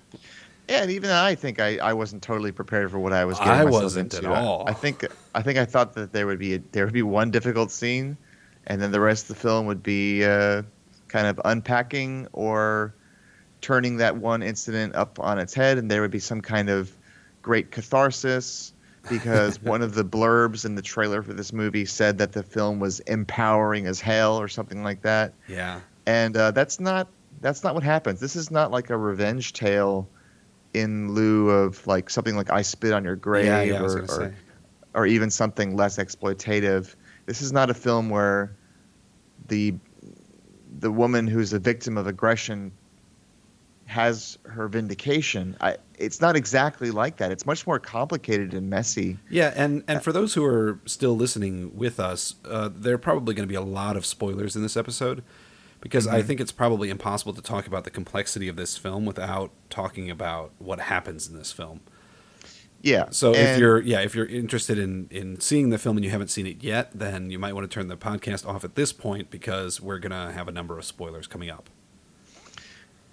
Yeah, 0.70 0.82
and 0.82 0.90
even 0.90 1.10
I 1.10 1.34
think 1.34 1.60
I, 1.60 1.78
I 1.78 1.92
wasn't 1.94 2.22
totally 2.22 2.52
prepared 2.52 2.90
for 2.90 2.98
what 2.98 3.12
I 3.12 3.24
was 3.24 3.38
getting 3.38 3.52
I 3.52 3.64
myself 3.64 3.82
wasn't 3.82 4.14
into. 4.14 4.28
at 4.28 4.32
I- 4.36 4.40
all. 4.40 4.64
I, 4.68 4.72
think 4.72 5.04
I 5.34 5.42
think 5.42 5.58
I 5.58 5.64
thought 5.64 5.94
that 5.94 6.12
there 6.12 6.26
would 6.26 6.38
be 6.38 6.54
a, 6.54 6.58
there 6.72 6.84
would 6.84 6.94
be 6.94 7.02
one 7.02 7.30
difficult 7.30 7.70
scene, 7.70 8.16
and 8.66 8.80
then 8.80 8.92
the 8.92 9.00
rest 9.00 9.24
of 9.28 9.36
the 9.36 9.42
film 9.42 9.66
would 9.66 9.82
be 9.82 10.24
uh, 10.24 10.62
kind 11.08 11.26
of 11.26 11.40
unpacking 11.44 12.28
or 12.32 12.94
turning 13.60 13.98
that 13.98 14.16
one 14.16 14.42
incident 14.42 14.94
up 14.94 15.18
on 15.20 15.38
its 15.38 15.52
head, 15.54 15.76
and 15.76 15.90
there 15.90 16.00
would 16.00 16.10
be 16.10 16.20
some 16.20 16.40
kind 16.40 16.70
of 16.70 16.96
great 17.42 17.70
catharsis 17.70 18.72
because 19.08 19.60
one 19.62 19.82
of 19.82 19.94
the 19.94 20.04
blurbs 20.04 20.64
in 20.64 20.74
the 20.76 20.82
trailer 20.82 21.22
for 21.22 21.32
this 21.32 21.52
movie 21.52 21.84
said 21.84 22.18
that 22.18 22.32
the 22.32 22.42
film 22.42 22.78
was 22.78 23.00
empowering 23.00 23.86
as 23.86 24.00
hell 24.00 24.36
or 24.40 24.46
something 24.48 24.82
like 24.82 25.02
that. 25.02 25.32
Yeah. 25.48 25.80
And 26.06 26.36
uh, 26.36 26.50
that's 26.52 26.80
not 26.80 27.08
that's 27.40 27.64
not 27.64 27.74
what 27.74 27.82
happens. 27.82 28.20
This 28.20 28.36
is 28.36 28.50
not 28.50 28.70
like 28.70 28.90
a 28.90 28.96
revenge 28.96 29.52
tale 29.52 30.08
in 30.74 31.12
lieu 31.12 31.50
of 31.50 31.86
like 31.86 32.10
something 32.10 32.36
like 32.36 32.50
I 32.50 32.62
spit 32.62 32.92
on 32.92 33.04
your 33.04 33.16
grave 33.16 33.46
Yeah, 33.46 33.62
yeah, 33.62 33.82
or, 33.82 34.04
or 34.08 34.34
or 34.94 35.06
even 35.06 35.30
something 35.30 35.76
less 35.76 35.98
exploitative. 35.98 36.94
This 37.26 37.42
is 37.42 37.52
not 37.52 37.70
a 37.70 37.74
film 37.74 38.10
where 38.10 38.56
the 39.48 39.74
the 40.78 40.90
woman 40.90 41.26
who's 41.26 41.52
a 41.52 41.58
victim 41.58 41.98
of 41.98 42.06
aggression 42.06 42.72
has 43.86 44.38
her 44.44 44.68
vindication. 44.68 45.56
I, 45.60 45.76
it's 45.98 46.20
not 46.20 46.36
exactly 46.36 46.92
like 46.92 47.16
that. 47.16 47.32
It's 47.32 47.44
much 47.44 47.66
more 47.66 47.80
complicated 47.80 48.54
and 48.54 48.70
messy. 48.70 49.18
Yeah, 49.28 49.52
and 49.56 49.82
and 49.88 50.02
for 50.02 50.12
those 50.12 50.34
who 50.34 50.44
are 50.44 50.78
still 50.86 51.16
listening 51.16 51.76
with 51.76 51.98
us, 51.98 52.36
uh, 52.44 52.70
there 52.72 52.94
are 52.94 52.98
probably 52.98 53.34
going 53.34 53.48
to 53.48 53.52
be 53.52 53.56
a 53.56 53.60
lot 53.60 53.96
of 53.96 54.06
spoilers 54.06 54.54
in 54.54 54.62
this 54.62 54.76
episode 54.76 55.24
because 55.80 56.06
I 56.06 56.20
Mhm. 56.22 56.26
think 56.26 56.40
it's 56.40 56.52
probably 56.52 56.90
impossible 56.90 57.32
to 57.34 57.42
talk 57.42 57.66
about 57.66 57.84
the 57.84 57.90
complexity 57.90 58.48
of 58.48 58.56
this 58.56 58.76
film 58.76 59.04
without 59.06 59.50
talking 59.70 60.10
about 60.10 60.52
what 60.58 60.80
happens 60.80 61.28
in 61.28 61.36
this 61.36 61.52
film. 61.52 61.80
Yeah. 62.82 63.06
So 63.10 63.34
if 63.34 63.58
you're 63.58 63.80
yeah, 63.82 64.00
if 64.00 64.14
you're 64.14 64.24
interested 64.26 64.78
in 64.78 65.06
in 65.10 65.38
seeing 65.40 65.68
the 65.70 65.76
film 65.78 65.96
and 65.98 66.04
you 66.04 66.10
haven't 66.10 66.28
seen 66.28 66.46
it 66.46 66.62
yet, 66.62 66.90
then 66.94 67.30
you 67.30 67.38
might 67.38 67.52
want 67.54 67.70
to 67.70 67.74
turn 67.74 67.88
the 67.88 67.96
podcast 67.96 68.46
off 68.46 68.64
at 68.64 68.74
this 68.74 68.92
point 68.92 69.30
because 69.30 69.80
we're 69.82 69.98
going 69.98 70.12
to 70.12 70.32
have 70.32 70.48
a 70.48 70.52
number 70.52 70.78
of 70.78 70.84
spoilers 70.84 71.26
coming 71.26 71.50
up. 71.50 71.68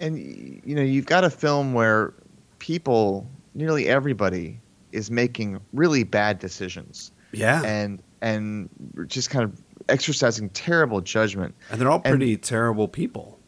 and 0.00 0.16
you 0.64 0.74
know 0.74 0.82
you've 0.82 1.06
got 1.06 1.24
a 1.24 1.30
film 1.30 1.72
where 1.74 2.14
people 2.60 3.26
nearly 3.54 3.88
everybody 3.88 4.60
is 4.92 5.10
making 5.10 5.60
really 5.72 6.04
bad 6.04 6.38
decisions 6.38 7.10
Yeah. 7.32 7.62
And 7.64 8.00
and 8.22 8.68
just 9.06 9.28
kind 9.30 9.44
of 9.44 9.52
exercising 9.88 10.48
terrible 10.50 11.00
judgment 11.00 11.54
And 11.70 11.80
they're 11.80 11.90
all 11.90 12.02
and- 12.04 12.12
pretty 12.18 12.36
terrible 12.36 12.88
people. 12.88 13.38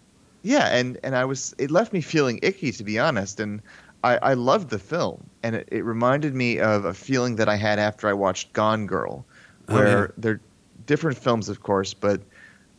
yeah 0.43 0.69
and 0.69 0.99
and 1.05 1.15
i 1.15 1.25
was 1.25 1.55
it 1.59 1.71
left 1.71 1.93
me 1.93 2.01
feeling 2.01 2.39
icky 2.43 2.73
to 2.73 2.85
be 2.85 2.99
honest 2.99 3.41
and 3.41 3.61
i 4.03 4.17
i 4.19 4.35
loved 4.35 4.71
the 4.71 4.79
film 4.79 5.23
and 5.43 5.55
it, 5.57 5.69
it 5.71 5.85
reminded 5.85 6.35
me 6.35 6.59
of 6.59 6.85
a 6.87 6.95
feeling 6.95 7.37
that 7.37 7.49
i 7.49 7.57
had 7.57 7.79
after 7.79 8.09
i 8.09 8.13
watched 8.13 8.53
gone 8.53 8.87
girl 8.87 9.25
Oh, 9.69 9.75
where 9.75 10.01
yeah. 10.01 10.07
they're 10.19 10.41
different 10.87 11.19
films 11.19 11.49
of 11.49 11.63
course 11.63 11.93
but 11.95 12.21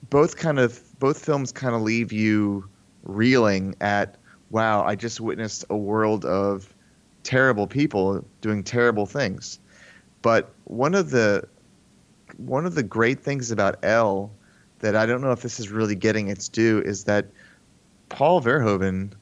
both 0.10 0.36
kind 0.38 0.60
of 0.60 0.82
both 1.00 1.24
films 1.24 1.52
kind 1.52 1.76
of 1.76 1.82
leave 1.84 2.12
you 2.12 2.68
reeling 3.04 3.76
at 3.82 4.18
wow 4.50 4.84
i 4.84 4.96
just 4.96 5.22
witnessed 5.22 5.64
a 5.70 5.78
world 5.78 6.26
of 6.26 6.74
terrible 7.24 7.68
people 7.68 8.26
doing 8.42 8.64
terrible 8.64 9.06
things 9.06 9.60
but 10.24 10.52
one 10.66 10.96
of 10.96 11.12
the 11.12 11.48
one 12.38 12.66
of 12.66 12.76
the 12.76 12.84
great 12.84 13.20
things 13.22 13.52
about 13.52 13.84
Elle 13.84 14.32
that 14.80 14.96
I 14.96 15.06
don't 15.06 15.22
know 15.22 15.32
if 15.32 15.42
this 15.42 15.60
is 15.60 15.70
really 15.70 15.96
getting 15.96 16.28
its 16.30 16.48
due 16.50 16.82
is 16.86 17.04
that 17.06 17.28
Paul 18.10 18.42
Verhoeven 18.42 19.14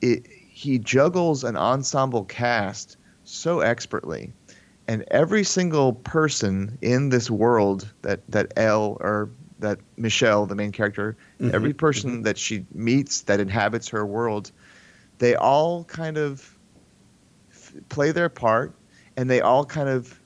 it, 0.00 0.26
he 0.26 0.78
juggles 0.78 1.44
an 1.44 1.56
ensemble 1.56 2.24
cast 2.24 2.96
so 3.24 3.60
expertly 3.60 4.32
and 4.88 5.04
every 5.10 5.42
single 5.44 5.92
person 5.92 6.78
in 6.80 7.08
this 7.08 7.30
world 7.30 7.92
that 8.02 8.20
that 8.30 8.52
Elle 8.56 8.96
or 9.00 9.30
that 9.58 9.78
Michelle 9.96 10.46
the 10.46 10.54
main 10.54 10.72
character 10.72 11.16
Mhm, 11.40 11.52
every 11.52 11.72
person 11.74 12.22
that 12.22 12.38
she 12.38 12.66
meets 12.72 13.22
that 13.22 13.40
inhabits 13.40 13.88
her 13.88 14.06
world 14.06 14.52
they 15.18 15.34
all 15.34 15.84
kind 15.84 16.16
of 16.18 16.56
f- 17.50 17.72
play 17.88 18.12
their 18.12 18.28
part 18.28 18.74
and 19.16 19.28
they 19.30 19.40
all 19.40 19.64
kind 19.64 19.88
of 19.88 20.20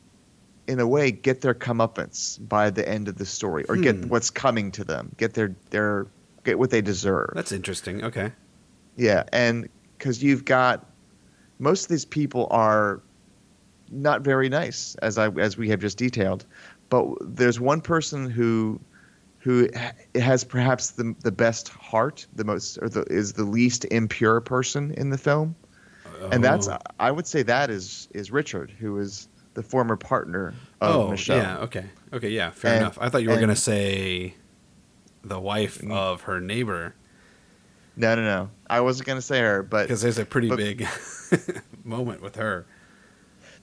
in 0.71 0.79
a 0.81 0.87
way 0.87 1.11
get 1.11 1.41
their 1.41 1.55
comeuppance 1.55 2.39
by 2.49 2.71
the 2.71 2.89
end 2.89 3.09
of 3.09 3.17
the 3.17 3.27
story 3.27 3.65
or 3.69 3.77
get 3.77 3.97
Hmm. 3.97 4.09
what's 4.09 4.31
coming 4.31 4.71
to 4.73 4.85
them 4.85 5.13
get 5.19 5.35
their 5.35 5.55
their 5.71 6.07
get 6.45 6.59
what 6.59 6.71
they 6.71 6.81
deserve 6.81 7.31
That's 7.35 7.53
interesting. 7.53 8.05
Okay. 8.05 8.33
yeah 8.97 9.25
and 9.33 9.69
because 9.99 10.23
you've 10.23 10.45
got 10.45 10.87
most 11.59 11.83
of 11.85 11.89
these 11.89 12.05
people 12.05 12.47
are 12.51 13.01
not 13.91 14.23
very 14.23 14.49
nice 14.49 14.95
as 15.03 15.19
i 15.19 15.29
as 15.31 15.59
we 15.59 15.69
have 15.71 15.81
just 15.81 15.99
detailed 15.99 16.47
but 16.89 17.05
there's 17.21 17.59
one 17.59 17.81
person 17.81 18.31
who 18.31 18.81
who 19.39 19.69
has 20.15 20.45
perhaps 20.45 20.91
the 20.93 21.15
the 21.23 21.33
best 21.33 21.69
heart 21.69 22.27
the 22.37 22.45
most 22.45 22.79
or 22.81 22.89
the 22.89 23.03
is 23.11 23.33
the 23.33 23.45
least 23.45 23.85
impure 23.91 24.41
person 24.41 24.93
in 24.93 25.11
the 25.11 25.19
film 25.19 25.57
and 26.31 26.45
that's 26.45 26.69
Oh. 26.69 26.79
I 27.01 27.11
would 27.11 27.27
say 27.27 27.43
that 27.45 27.71
is 27.71 28.07
is 28.13 28.31
Richard, 28.31 28.71
who 28.71 28.99
is 28.99 29.27
the 29.61 29.69
former 29.69 29.95
partner 29.97 30.55
of 30.81 30.97
oh 30.97 31.11
Michelle. 31.11 31.37
yeah 31.37 31.59
okay 31.59 31.85
okay 32.15 32.31
yeah 32.31 32.49
fair 32.51 32.73
And- 32.73 32.81
enough 32.83 32.99
i 33.01 33.11
thought 33.11 33.23
you 33.23 33.29
were 33.29 33.37
going 33.37 33.49
to 33.51 33.55
say 33.57 34.35
the 35.23 35.39
wife 35.39 35.79
Mm. 35.83 35.93
of 35.93 36.23
her 36.23 36.41
neighbor 36.41 36.95
No, 37.97 38.15
no, 38.15 38.23
no. 38.23 38.51
I 38.71 38.81
wasn't 38.81 39.07
going 39.09 39.19
to 39.19 39.23
say 39.23 39.41
her, 39.41 39.63
but 39.63 39.83
because 39.83 40.01
there's 40.01 40.17
a 40.17 40.25
pretty 40.25 40.49
but- 40.49 40.57
big 40.57 40.87
moment 41.85 42.23
with 42.23 42.37
her 42.37 42.65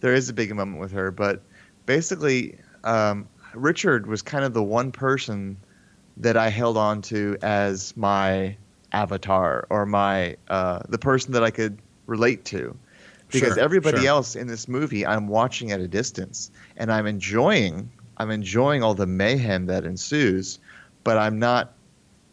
there 0.02 0.14
is 0.14 0.30
a 0.30 0.34
big 0.34 0.54
moment 0.54 0.80
with 0.80 0.92
her. 0.92 1.10
But 1.10 1.42
basically, 1.88 2.60
um, 2.84 3.28
Richard 3.56 4.06
was 4.06 4.22
kind 4.22 4.46
of 4.46 4.54
the 4.54 4.62
one 4.62 4.92
person 4.92 5.58
that 6.18 6.38
I 6.38 6.50
held 6.50 6.78
on 6.78 7.02
to 7.04 7.36
as 7.42 7.98
my 7.98 8.56
avatar 8.92 9.66
or 9.72 9.88
my 9.88 10.38
uh, 10.50 10.82
the 10.88 11.00
person 11.00 11.32
that 11.34 11.44
I 11.44 11.50
could 11.50 11.80
relate 12.06 12.46
to. 12.46 12.78
Because 13.32 13.56
Sure, 13.56 13.64
everybody 13.64 14.00
sure. 14.00 14.08
else 14.08 14.36
in 14.36 14.48
this 14.48 14.68
movie, 14.68 15.06
I'm 15.06 15.28
watching 15.28 15.72
at 15.72 15.80
a 15.80 15.88
distance, 15.88 16.52
and 16.78 16.92
I'm 16.92 17.06
enjoying. 17.06 17.92
I'm 18.18 18.32
enjoying 18.32 18.84
all 18.84 18.94
the 18.94 19.06
mayhem 19.06 19.66
that 19.68 19.86
ensues, 19.86 20.60
but 21.04 21.18
I'm 21.18 21.38
not 21.38 21.74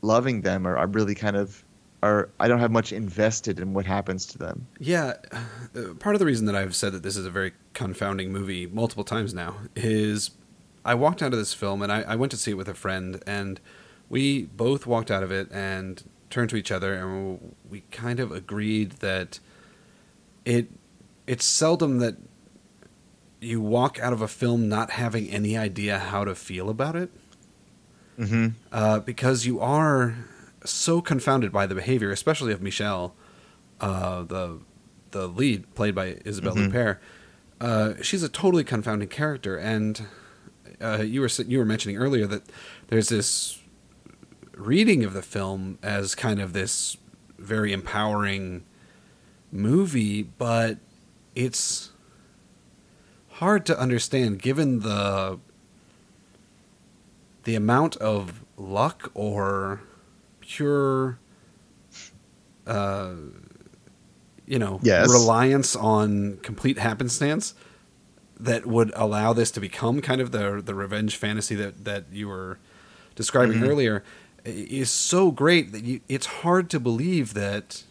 loving 0.02 0.42
them, 0.42 0.66
or 0.66 0.78
I'm 0.78 0.92
really 0.92 1.14
kind 1.14 1.36
of, 1.36 1.64
or 2.02 2.28
I 2.40 2.48
don't 2.48 2.60
have 2.60 2.70
much 2.70 2.92
invested 2.92 3.58
in 3.58 3.74
what 3.74 3.86
happens 3.86 4.24
to 4.26 4.38
them. 4.38 4.66
Yeah, 4.78 5.14
uh, 5.32 5.94
part 5.98 6.14
of 6.14 6.20
the 6.20 6.26
reason 6.26 6.46
that 6.46 6.54
I've 6.54 6.76
said 6.76 6.92
that 6.92 7.02
this 7.02 7.16
is 7.16 7.26
a 7.26 7.30
very 7.30 7.52
confounding 7.72 8.32
movie 8.32 8.66
multiple 8.66 9.04
times 9.04 9.34
now 9.34 9.56
is 9.74 10.30
I 10.84 10.94
walked 10.94 11.22
out 11.22 11.32
of 11.32 11.38
this 11.38 11.54
film 11.54 11.82
and 11.82 11.90
I, 11.90 12.02
I 12.02 12.16
went 12.16 12.30
to 12.32 12.38
see 12.38 12.52
it 12.52 12.54
with 12.54 12.68
a 12.68 12.74
friend, 12.74 13.22
and 13.26 13.60
we 14.08 14.44
both 14.44 14.86
walked 14.86 15.10
out 15.10 15.22
of 15.22 15.32
it 15.32 15.50
and 15.50 16.02
turned 16.30 16.50
to 16.50 16.56
each 16.56 16.72
other 16.72 16.94
and 16.94 17.54
we 17.70 17.82
kind 17.90 18.18
of 18.18 18.32
agreed 18.32 18.92
that 18.92 19.38
it 20.44 20.68
it's 21.26 21.44
seldom 21.44 21.98
that 21.98 22.16
you 23.40 23.60
walk 23.60 23.98
out 24.00 24.12
of 24.12 24.22
a 24.22 24.28
film 24.28 24.68
not 24.68 24.90
having 24.90 25.28
any 25.28 25.56
idea 25.56 25.98
how 25.98 26.24
to 26.24 26.34
feel 26.34 26.68
about 26.70 26.96
it 26.96 27.10
Mm-hmm. 28.18 28.48
uh, 28.70 29.00
because 29.00 29.44
you 29.44 29.58
are 29.58 30.14
so 30.64 31.00
confounded 31.02 31.50
by 31.50 31.66
the 31.66 31.74
behavior, 31.74 32.12
especially 32.12 32.52
of 32.52 32.62
Michelle, 32.62 33.12
uh, 33.80 34.22
the 34.22 34.60
the 35.10 35.26
lead 35.26 35.74
played 35.74 35.96
by 35.96 36.18
Isabelle. 36.24 36.54
Huppert. 36.54 36.98
Uh, 37.60 37.94
she's 38.02 38.22
a 38.22 38.28
totally 38.28 38.62
confounding 38.62 39.08
character, 39.08 39.56
and 39.56 40.06
uh, 40.80 41.02
you 41.02 41.20
were 41.22 41.28
you 41.46 41.58
were 41.58 41.64
mentioning 41.64 41.96
earlier 41.96 42.26
that 42.28 42.42
there's 42.86 43.08
this 43.08 43.60
reading 44.54 45.02
of 45.02 45.12
the 45.12 45.22
film 45.22 45.78
as 45.82 46.14
kind 46.14 46.40
of 46.40 46.52
this 46.52 46.96
very 47.36 47.72
empowering 47.72 48.62
movie, 49.50 50.22
but 50.22 50.78
it's 51.34 51.90
hard 53.32 53.66
to 53.66 53.78
understand 53.78 54.40
given 54.40 54.80
the 54.80 55.38
the 57.44 57.54
amount 57.54 57.96
of 57.96 58.42
luck 58.56 59.10
or 59.14 59.80
pure 60.40 61.18
uh 62.66 63.12
you 64.46 64.58
know 64.58 64.78
Yes. 64.82 65.08
reliance 65.08 65.74
on 65.76 66.38
complete 66.42 66.78
happenstance 66.78 67.54
that 68.38 68.66
would 68.66 68.92
allow 68.94 69.32
this 69.32 69.50
to 69.50 69.60
become 69.60 70.00
kind 70.00 70.20
of 70.20 70.30
the 70.32 70.62
the 70.64 70.74
revenge 70.74 71.16
fantasy 71.16 71.54
that 71.54 71.84
that 71.84 72.04
you 72.12 72.28
were 72.28 72.58
describing 73.14 73.60
Mhm. 73.60 73.68
earlier 73.68 74.04
is 74.44 74.90
so 74.90 75.30
great 75.30 75.72
that 75.72 75.84
you, 75.84 76.00
it's 76.08 76.26
hard 76.26 76.68
to 76.70 76.78
believe 76.78 77.32
that 77.34 77.82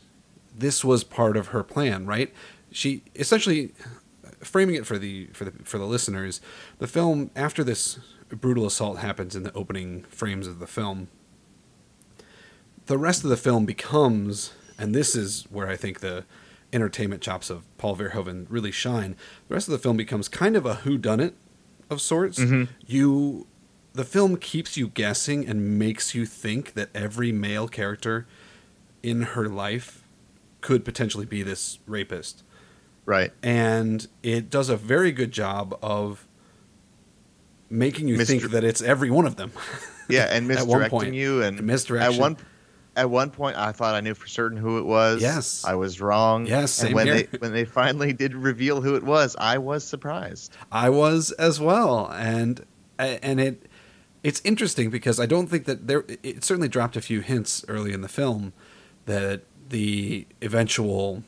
this 0.56 0.84
was 0.86 1.04
part 1.04 1.36
of 1.36 1.48
her 1.48 1.64
plan 1.64 2.06
right 2.06 2.32
she 2.74 3.03
essentially 3.15 3.74
framing 4.42 4.75
it 4.75 4.86
for 4.86 4.98
the 4.98 5.27
for 5.34 5.46
the 5.46 5.51
for 5.63 5.77
the 5.77 5.86
listeners 5.86 6.42
the 6.80 6.88
film 6.88 7.32
after 7.36 7.63
this 7.63 8.00
brutal 8.30 8.65
assault 8.65 8.98
happens 9.00 9.36
in 9.36 9.44
the 9.44 9.53
opening 9.53 10.03
frames 10.10 10.48
of 10.48 10.60
the 10.60 10.68
film 10.68 11.08
the 12.88 12.98
rest 12.98 13.24
of 13.24 13.30
the 13.30 13.38
film 13.38 13.65
becomes 13.65 14.53
and 14.77 14.94
this 14.94 15.15
is 15.15 15.46
where 15.50 15.68
i 15.68 15.75
think 15.75 16.00
the 16.00 16.25
entertainment 16.74 17.22
chops 17.22 17.50
of 17.50 17.63
paul 17.77 17.96
verhoeven 17.96 18.46
really 18.50 18.72
shine 18.72 19.15
the 19.48 19.53
rest 19.53 19.68
of 19.68 19.72
the 19.72 19.77
film 19.77 19.96
becomes 19.96 20.27
kind 20.27 20.56
of 20.56 20.65
a 20.65 20.75
whodunit 20.77 21.34
of 21.89 22.01
sorts 22.01 22.39
Mhm. 22.39 22.68
you 22.86 23.48
the 23.94 24.03
film 24.03 24.38
keeps 24.38 24.75
you 24.75 24.88
guessing 24.88 25.48
and 25.48 25.77
makes 25.77 26.15
you 26.15 26.25
think 26.25 26.74
that 26.74 26.89
every 26.96 27.32
male 27.32 27.68
character 27.68 28.25
in 29.03 29.22
her 29.22 29.48
life 29.48 30.01
could 30.62 30.84
potentially 30.84 31.25
be 31.27 31.44
this 31.44 31.77
rapist. 31.86 32.42
Right. 33.05 33.31
And 33.41 34.07
it 34.22 34.50
does 34.50 34.69
a 34.69 34.77
very 34.77 35.12
good 35.12 35.31
job 35.31 35.77
of 35.81 36.27
making 37.69 38.07
you 38.07 38.17
Misdir- 38.17 38.27
think 38.27 38.51
that 38.51 38.63
it's 38.63 38.81
every 38.81 39.10
one 39.10 39.25
of 39.25 39.36
them. 39.36 39.51
Yeah, 40.10 40.25
and 40.29 40.48
misdirecting 40.50 40.89
point. 40.89 41.13
you 41.13 41.41
and 41.41 41.62
Misdirection. 41.63 42.13
At 42.13 42.19
one 42.19 42.38
at 42.95 43.10
one 43.10 43.31
point, 43.31 43.57
I 43.57 43.72
thought 43.72 43.95
I 43.95 44.01
knew 44.01 44.13
for 44.13 44.27
certain 44.27 44.57
who 44.57 44.77
it 44.77 44.86
was. 44.86 45.22
Yes. 45.22 45.65
I 45.65 45.74
was 45.74 46.00
wrong. 46.00 46.45
Yes, 46.45 46.83
and 46.83 46.93
when 46.93 47.07
here. 47.07 47.24
they 47.24 47.38
when 47.39 47.51
they 47.51 47.65
finally 47.65 48.13
did 48.13 48.36
reveal 48.36 48.81
who 48.81 48.95
it 48.95 49.03
was, 49.03 49.36
I 49.39 49.57
was 49.57 49.83
surprised. 49.83 50.55
I 50.72 50.89
was 50.89 51.31
as 51.33 51.60
well, 51.60 52.07
and 52.12 52.63
and 53.00 53.39
it 53.39 53.63
it's 54.22 54.41
interesting 54.45 54.89
because 54.89 55.19
I 55.19 55.25
don't 55.25 55.48
think 55.48 55.65
that 55.65 55.88
there. 55.88 56.05
It 56.22 56.43
certainly 56.43 56.69
dropped 56.69 56.95
a 56.95 57.01
few 57.01 57.22
hints 57.22 57.65
early 57.67 57.93
in 57.93 58.01
the 58.01 58.07
film 58.07 58.53
that 59.05 59.41
the 59.69 60.27
eventual 60.41 61.24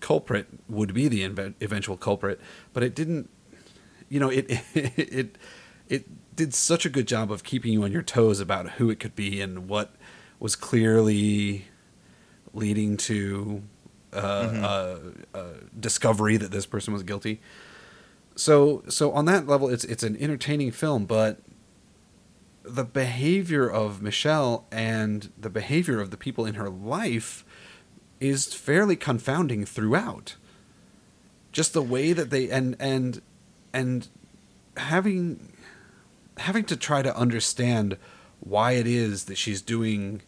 culprit 0.00 0.46
would 0.68 0.92
be 0.94 1.08
the 1.08 1.22
inve- 1.22 1.54
eventual 1.60 1.96
culprit, 1.96 2.40
but 2.72 2.82
it 2.82 2.94
didn't. 2.94 3.28
You 4.08 4.20
know, 4.20 4.28
it 4.30 4.46
it 4.74 5.36
it 5.88 6.36
did 6.36 6.54
such 6.54 6.86
a 6.86 6.88
good 6.88 7.06
job 7.08 7.32
of 7.32 7.42
keeping 7.44 7.72
you 7.72 7.82
on 7.84 7.92
your 7.92 8.02
toes 8.02 8.40
about 8.40 8.70
who 8.72 8.90
it 8.90 9.00
could 9.00 9.16
be 9.16 9.40
and 9.40 9.68
what 9.68 9.94
was 10.38 10.54
clearly 10.56 11.66
leading 12.54 12.96
to 12.96 13.62
uh, 14.12 14.48
Mhm. 14.48 14.62
uh, 15.34 15.38
uh, 15.38 15.52
discovery 15.78 16.36
that 16.38 16.50
this 16.50 16.64
person 16.64 16.94
was 16.94 17.02
guilty. 17.02 17.40
So 18.36 18.82
so 18.88 19.12
on 19.12 19.24
that 19.26 19.46
level, 19.46 19.68
it's 19.68 19.84
it's 19.84 20.02
an 20.02 20.16
entertaining 20.16 20.70
film, 20.70 21.04
but 21.06 21.40
the 22.62 22.84
behavior 22.84 23.68
of 23.68 24.00
Michelle 24.02 24.66
and 24.70 25.30
the 25.38 25.50
behavior 25.50 26.00
of 26.00 26.10
the 26.10 26.16
people 26.16 26.44
in 26.46 26.54
her 26.54 26.68
life 26.68 27.44
is 28.20 28.52
fairly 28.54 28.96
confounding 28.96 29.64
throughout. 29.64 30.36
Just 31.52 31.72
the 31.72 31.82
way 31.82 32.12
that 32.12 32.30
they 32.30 32.50
and 32.50 32.76
and 32.78 33.22
and 33.72 34.08
having 34.76 35.52
having 36.38 36.64
to 36.64 36.76
try 36.76 37.02
to 37.02 37.16
understand 37.16 37.96
why 38.40 38.72
it 38.72 38.86
is 38.86 39.24
that 39.24 39.36
she's 39.36 39.60
doing 39.62 40.22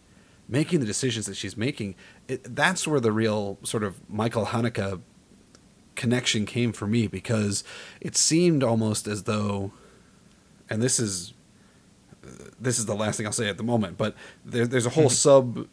making 0.48 0.80
the 0.80 0.86
decisions 0.86 1.26
that 1.26 1.36
she's 1.36 1.56
making 1.56 1.94
it, 2.26 2.56
that's 2.56 2.86
where 2.88 2.98
the 2.98 3.12
real 3.12 3.56
sort 3.62 3.84
of 3.84 4.00
michael 4.10 4.46
haneke 4.46 5.00
connection 5.94 6.44
came 6.44 6.72
for 6.72 6.88
me 6.88 7.06
because 7.06 7.62
it 8.00 8.16
seemed 8.16 8.64
almost 8.64 9.06
as 9.06 9.22
though 9.22 9.70
and 10.68 10.82
this 10.82 10.98
is 10.98 11.32
this 12.60 12.78
is 12.78 12.86
the 12.86 12.94
last 12.94 13.16
thing 13.16 13.26
I'll 13.26 13.32
say 13.32 13.48
at 13.48 13.56
the 13.56 13.62
moment, 13.62 13.96
but 13.96 14.14
there, 14.44 14.66
there's 14.66 14.86
a 14.86 14.90
whole 14.90 15.08
hmm. 15.08 15.66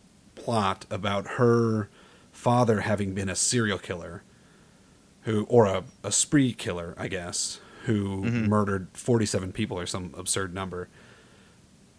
subplot 0.46 0.90
about 0.90 1.28
her 1.32 1.90
father 2.42 2.82
having 2.82 3.14
been 3.16 3.30
a 3.30 3.36
serial 3.36 3.80
killer, 3.80 4.22
who 5.24 5.44
or 5.50 5.66
a, 5.66 5.84
a 6.04 6.12
spree 6.12 6.54
killer, 6.54 6.94
I 6.96 7.08
guess, 7.08 7.60
who 7.86 8.22
Mhm. 8.26 8.48
murdered 8.48 8.88
47 8.94 9.52
people 9.52 9.80
or 9.80 9.88
some 9.88 10.14
absurd 10.16 10.54
number 10.54 10.88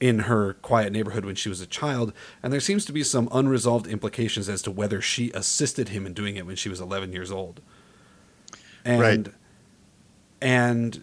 in 0.00 0.20
her 0.20 0.54
quiet 0.54 0.92
neighborhood 0.92 1.24
when 1.24 1.34
she 1.34 1.48
was 1.48 1.60
a 1.60 1.66
child, 1.66 2.12
and 2.40 2.52
there 2.52 2.60
seems 2.60 2.84
to 2.84 2.92
be 2.92 3.02
some 3.02 3.28
unresolved 3.32 3.88
implications 3.88 4.48
as 4.48 4.62
to 4.62 4.70
whether 4.70 5.00
she 5.00 5.32
assisted 5.32 5.88
him 5.88 6.06
in 6.06 6.12
doing 6.14 6.36
it 6.36 6.46
when 6.46 6.54
she 6.54 6.68
was 6.68 6.80
11 6.80 7.12
years 7.12 7.32
old. 7.32 7.60
And 8.84 9.00
Right. 9.00 9.34
and 10.40 11.02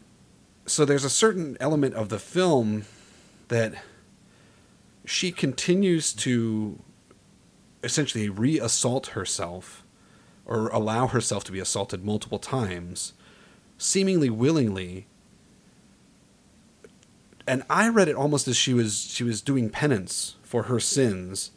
so 0.65 0.85
there's 0.85 1.03
a 1.03 1.09
certain 1.09 1.57
element 1.59 1.93
of 1.93 2.07
the 2.07 2.19
film 2.19 2.85
that 3.49 3.83
she 5.03 5.29
continues 5.31 6.13
to 6.13 6.79
essentially 7.85 8.27
re-assault 8.29 9.07
herself 9.07 9.83
or 10.45 10.67
allow 10.69 11.07
herself 11.07 11.43
to 11.45 11.51
be 11.51 11.59
assaulted 11.59 12.03
multiple 12.03 12.39
times 12.39 13.13
seemingly 13.77 14.29
willingly 14.29 15.07
and 17.47 17.63
i 17.69 17.87
read 17.87 18.07
it 18.07 18.15
almost 18.15 18.47
as 18.47 18.57
she 18.57 18.73
was 18.73 19.07
she 19.11 19.23
was 19.23 19.41
doing 19.41 19.69
penance 19.69 20.35
for 20.43 20.63
her 20.63 20.79
sins 20.79 21.51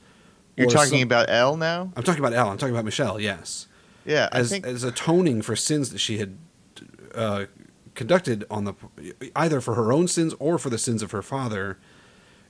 You're 0.57 0.69
talking 0.69 1.01
some- 1.01 1.03
about 1.03 1.29
Elle 1.31 1.57
now? 1.57 1.93
i'm 1.97 2.03
talking 2.03 2.21
about 2.21 2.33
ellen 2.33 2.53
i'm 2.53 2.59
talking 2.59 2.75
about 2.75 2.85
michelle 2.85 3.21
yes 3.21 3.67
Yeah, 4.05 4.29
as, 4.33 4.51
think 4.51 4.67
as 4.67 4.85
atoning 4.85 5.43
for 5.43 5.55
sins 5.57 5.91
that 5.91 5.99
she 5.99 6.19
had 6.19 6.37
uh, 7.15 7.47
conducted 7.95 8.45
on 8.51 8.65
the 8.65 8.75
either 9.35 9.61
for 9.61 9.75
her 9.75 9.93
own 9.93 10.09
sins 10.09 10.35
or 10.39 10.57
for 10.59 10.71
the 10.71 10.79
sins 10.79 11.03
of 11.03 11.11
her 11.11 11.21
father, 11.23 11.79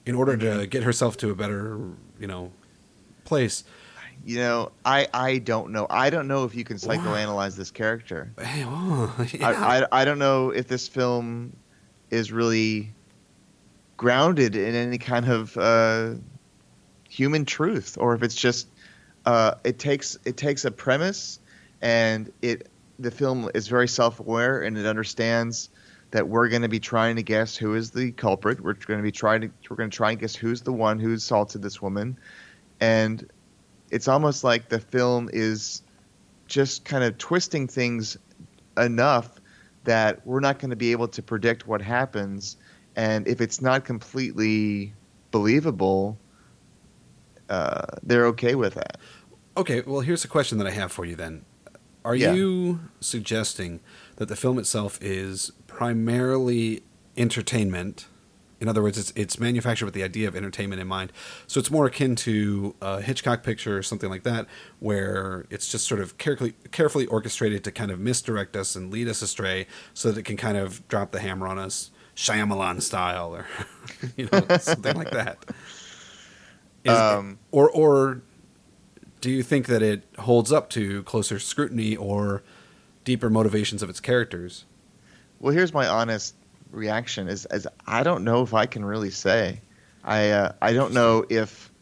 in 0.05 0.15
order 0.15 0.37
to 0.37 0.47
Mm-hmm. 0.47 0.65
get 0.69 0.83
herself 0.83 1.17
to 1.19 1.31
a 1.31 1.35
better 1.35 1.79
you 2.21 2.27
know 2.27 2.53
place. 3.29 3.65
you 4.25 4.39
know, 4.39 4.73
I 4.85 5.07
I 5.15 5.39
don't 5.39 5.71
know. 5.71 5.87
I 5.89 6.11
don't 6.11 6.27
know 6.27 6.45
if 6.45 6.55
you 6.55 6.65
can 6.65 6.77
psychoanalyze 6.77 7.57
this 7.57 7.71
character. 7.71 8.33
Hey, 8.41 8.65
oh, 8.67 9.27
yeah. 9.33 9.49
I, 9.49 9.83
I 9.83 9.87
I 10.01 10.05
don't 10.05 10.19
know 10.19 10.51
if 10.51 10.67
this 10.67 10.89
film 10.89 11.55
is 12.11 12.33
really 12.33 12.91
grounded 13.97 14.57
in 14.57 14.75
any 14.75 14.99
kind 14.99 15.29
of 15.29 15.57
uh, 15.57 16.15
human 17.09 17.45
truth, 17.45 17.97
or 18.01 18.15
if 18.15 18.23
it's 18.23 18.35
just 18.35 18.69
uh, 19.27 19.55
it 19.65 19.79
takes 19.79 20.19
it 20.25 20.37
takes 20.37 20.65
a 20.65 20.71
premise 20.71 21.39
and 21.83 22.33
it 22.43 22.69
the 22.99 23.11
film 23.11 23.51
is 23.55 23.69
very 23.69 23.89
self 23.89 24.21
aware 24.21 24.63
and 24.63 24.77
it 24.77 24.87
understands 24.87 25.71
that 26.11 26.27
we're 26.27 26.49
going 26.49 26.63
to 26.63 26.69
be 26.69 26.81
trying 26.81 27.17
to 27.17 27.23
guess 27.23 27.57
who 27.57 27.75
is 27.75 27.91
the 27.91 28.13
culprit. 28.13 28.61
We're 28.61 28.73
going 28.73 28.99
to 28.99 29.03
be 29.05 29.13
trying 29.13 29.43
to 29.43 29.51
we're 29.69 29.77
going 29.77 29.91
to 29.91 29.97
try 29.97 30.13
and 30.13 30.21
guess 30.21 30.35
who's 30.35 30.63
the 30.63 30.73
one 30.73 30.99
who 30.99 31.13
assaulted 31.13 31.63
this 31.63 31.83
woman, 31.83 32.19
and 32.81 33.29
it's 33.91 34.09
almost 34.09 34.45
like 34.45 34.69
the 34.69 34.81
film 34.81 35.31
is 35.33 35.83
just 36.47 36.85
kind 36.85 37.05
of 37.05 37.19
twisting 37.19 37.67
things 37.67 38.17
enough 38.77 39.41
that 39.85 40.25
we're 40.27 40.41
not 40.41 40.59
going 40.59 40.71
to 40.71 40.77
be 40.77 40.93
able 40.93 41.09
to 41.09 41.23
predict 41.23 41.67
what 41.67 41.81
happens. 41.81 42.57
And 42.97 43.27
if 43.27 43.41
it's 43.41 43.61
not 43.61 43.85
completely 43.85 44.93
believable, 45.31 46.19
uh, 47.49 47.87
they're 48.03 48.27
okay 48.27 48.55
with 48.55 48.75
that. 48.75 48.99
Okay, 49.57 49.83
well, 49.87 50.01
here's 50.01 50.25
a 50.25 50.29
question 50.29 50.59
that 50.59 50.67
I 50.67 50.71
have 50.71 50.93
for 50.93 51.05
you 51.05 51.17
then. 51.17 51.45
Are 52.05 52.15
Yeah. 52.15 52.35
you 52.35 52.81
suggesting 53.01 53.81
that 54.17 54.29
the 54.29 54.37
film 54.37 54.59
itself 54.59 54.99
is 55.03 55.53
primarily 55.67 56.83
entertainment? 57.17 58.07
In 58.61 58.69
other 58.69 58.83
words, 58.83 58.99
it's 58.99 59.13
it's 59.15 59.39
manufactured 59.39 59.85
with 59.85 59.95
the 59.95 60.03
idea 60.03 60.27
of 60.27 60.35
entertainment 60.35 60.81
in 60.81 60.89
mind. 60.89 61.13
So 61.47 61.61
it's 61.61 61.71
more 61.71 61.87
akin 61.87 62.17
to 62.17 62.75
a 62.83 63.01
Hitchcock 63.01 63.43
picture 63.43 63.79
or 63.79 63.83
something 63.83 64.11
like 64.11 64.25
that, 64.25 64.47
where 64.81 65.47
it's 65.51 65.71
just 65.71 65.87
sort 65.87 66.01
of 66.01 66.19
carefully 66.19 66.55
carefully 66.73 67.07
orchestrated 67.07 67.63
to 67.65 67.73
kind 67.73 67.91
of 67.91 68.01
misdirect 68.01 68.57
us 68.57 68.75
and 68.75 68.93
lead 68.93 69.07
us 69.09 69.23
astray, 69.23 69.67
so 69.95 70.11
that 70.11 70.19
it 70.19 70.25
can 70.25 70.37
kind 70.37 70.57
of 70.57 70.87
drop 70.89 71.13
the 71.13 71.21
hammer 71.21 71.47
on 71.47 71.59
us, 71.59 71.91
Shyamalan 72.17 72.83
style, 72.83 73.35
or 73.37 73.47
you 74.17 74.29
know 74.33 74.45
something 74.59 74.97
like 74.97 75.11
that. 75.13 75.45
Is- 76.85 76.93
Um, 76.93 77.39
or 77.53 77.71
or 77.71 78.23
do 79.21 79.31
you 79.31 79.43
think 79.43 79.67
that 79.67 79.83
it 79.83 80.03
holds 80.21 80.53
up 80.53 80.71
to 80.71 81.03
closer 81.05 81.39
scrutiny 81.39 81.97
or 81.97 82.43
deeper 83.05 83.31
motivations 83.31 83.83
of 83.83 83.91
its 83.91 84.01
characters? 84.01 84.65
Well, 85.41 85.53
here's 85.53 85.73
my 85.73 85.87
honest 85.87 86.35
reaction: 86.71 87.29
is, 87.29 87.47
is 87.51 87.67
I 87.87 88.03
don't 88.03 88.25
know 88.25 88.43
if 88.43 88.55
I 88.55 88.67
can 88.67 88.85
really 88.85 89.11
say. 89.11 89.61
I 90.05 90.31
uh, 90.31 90.53
I 90.61 90.73
don't 90.73 90.93
know 90.93 91.25
if 91.29 91.73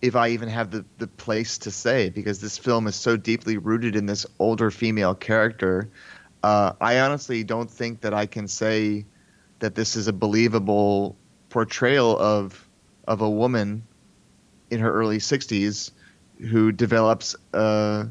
if 0.00 0.16
I 0.16 0.30
even 0.30 0.48
have 0.48 0.70
the, 0.70 0.84
the 0.98 1.06
place 1.06 1.58
to 1.58 1.70
say 1.70 2.10
because 2.10 2.40
this 2.40 2.58
film 2.58 2.88
is 2.88 2.96
so 2.96 3.16
deeply 3.16 3.56
rooted 3.56 3.94
in 3.94 4.06
this 4.06 4.26
older 4.38 4.70
female 4.70 5.14
character. 5.14 5.88
Uh, 6.42 6.72
I 6.80 6.98
honestly 7.00 7.44
don't 7.44 7.70
think 7.70 8.00
that 8.00 8.12
I 8.12 8.26
can 8.26 8.48
say 8.48 9.06
that 9.60 9.76
this 9.76 9.94
is 9.94 10.08
a 10.08 10.12
believable 10.12 11.16
portrayal 11.50 12.18
of 12.18 12.68
of 13.06 13.20
a 13.20 13.30
woman 13.30 13.84
in 14.70 14.80
her 14.80 14.92
early 14.92 15.18
60s 15.18 15.90
who 16.50 16.72
develops 16.72 17.36
a, 17.52 18.08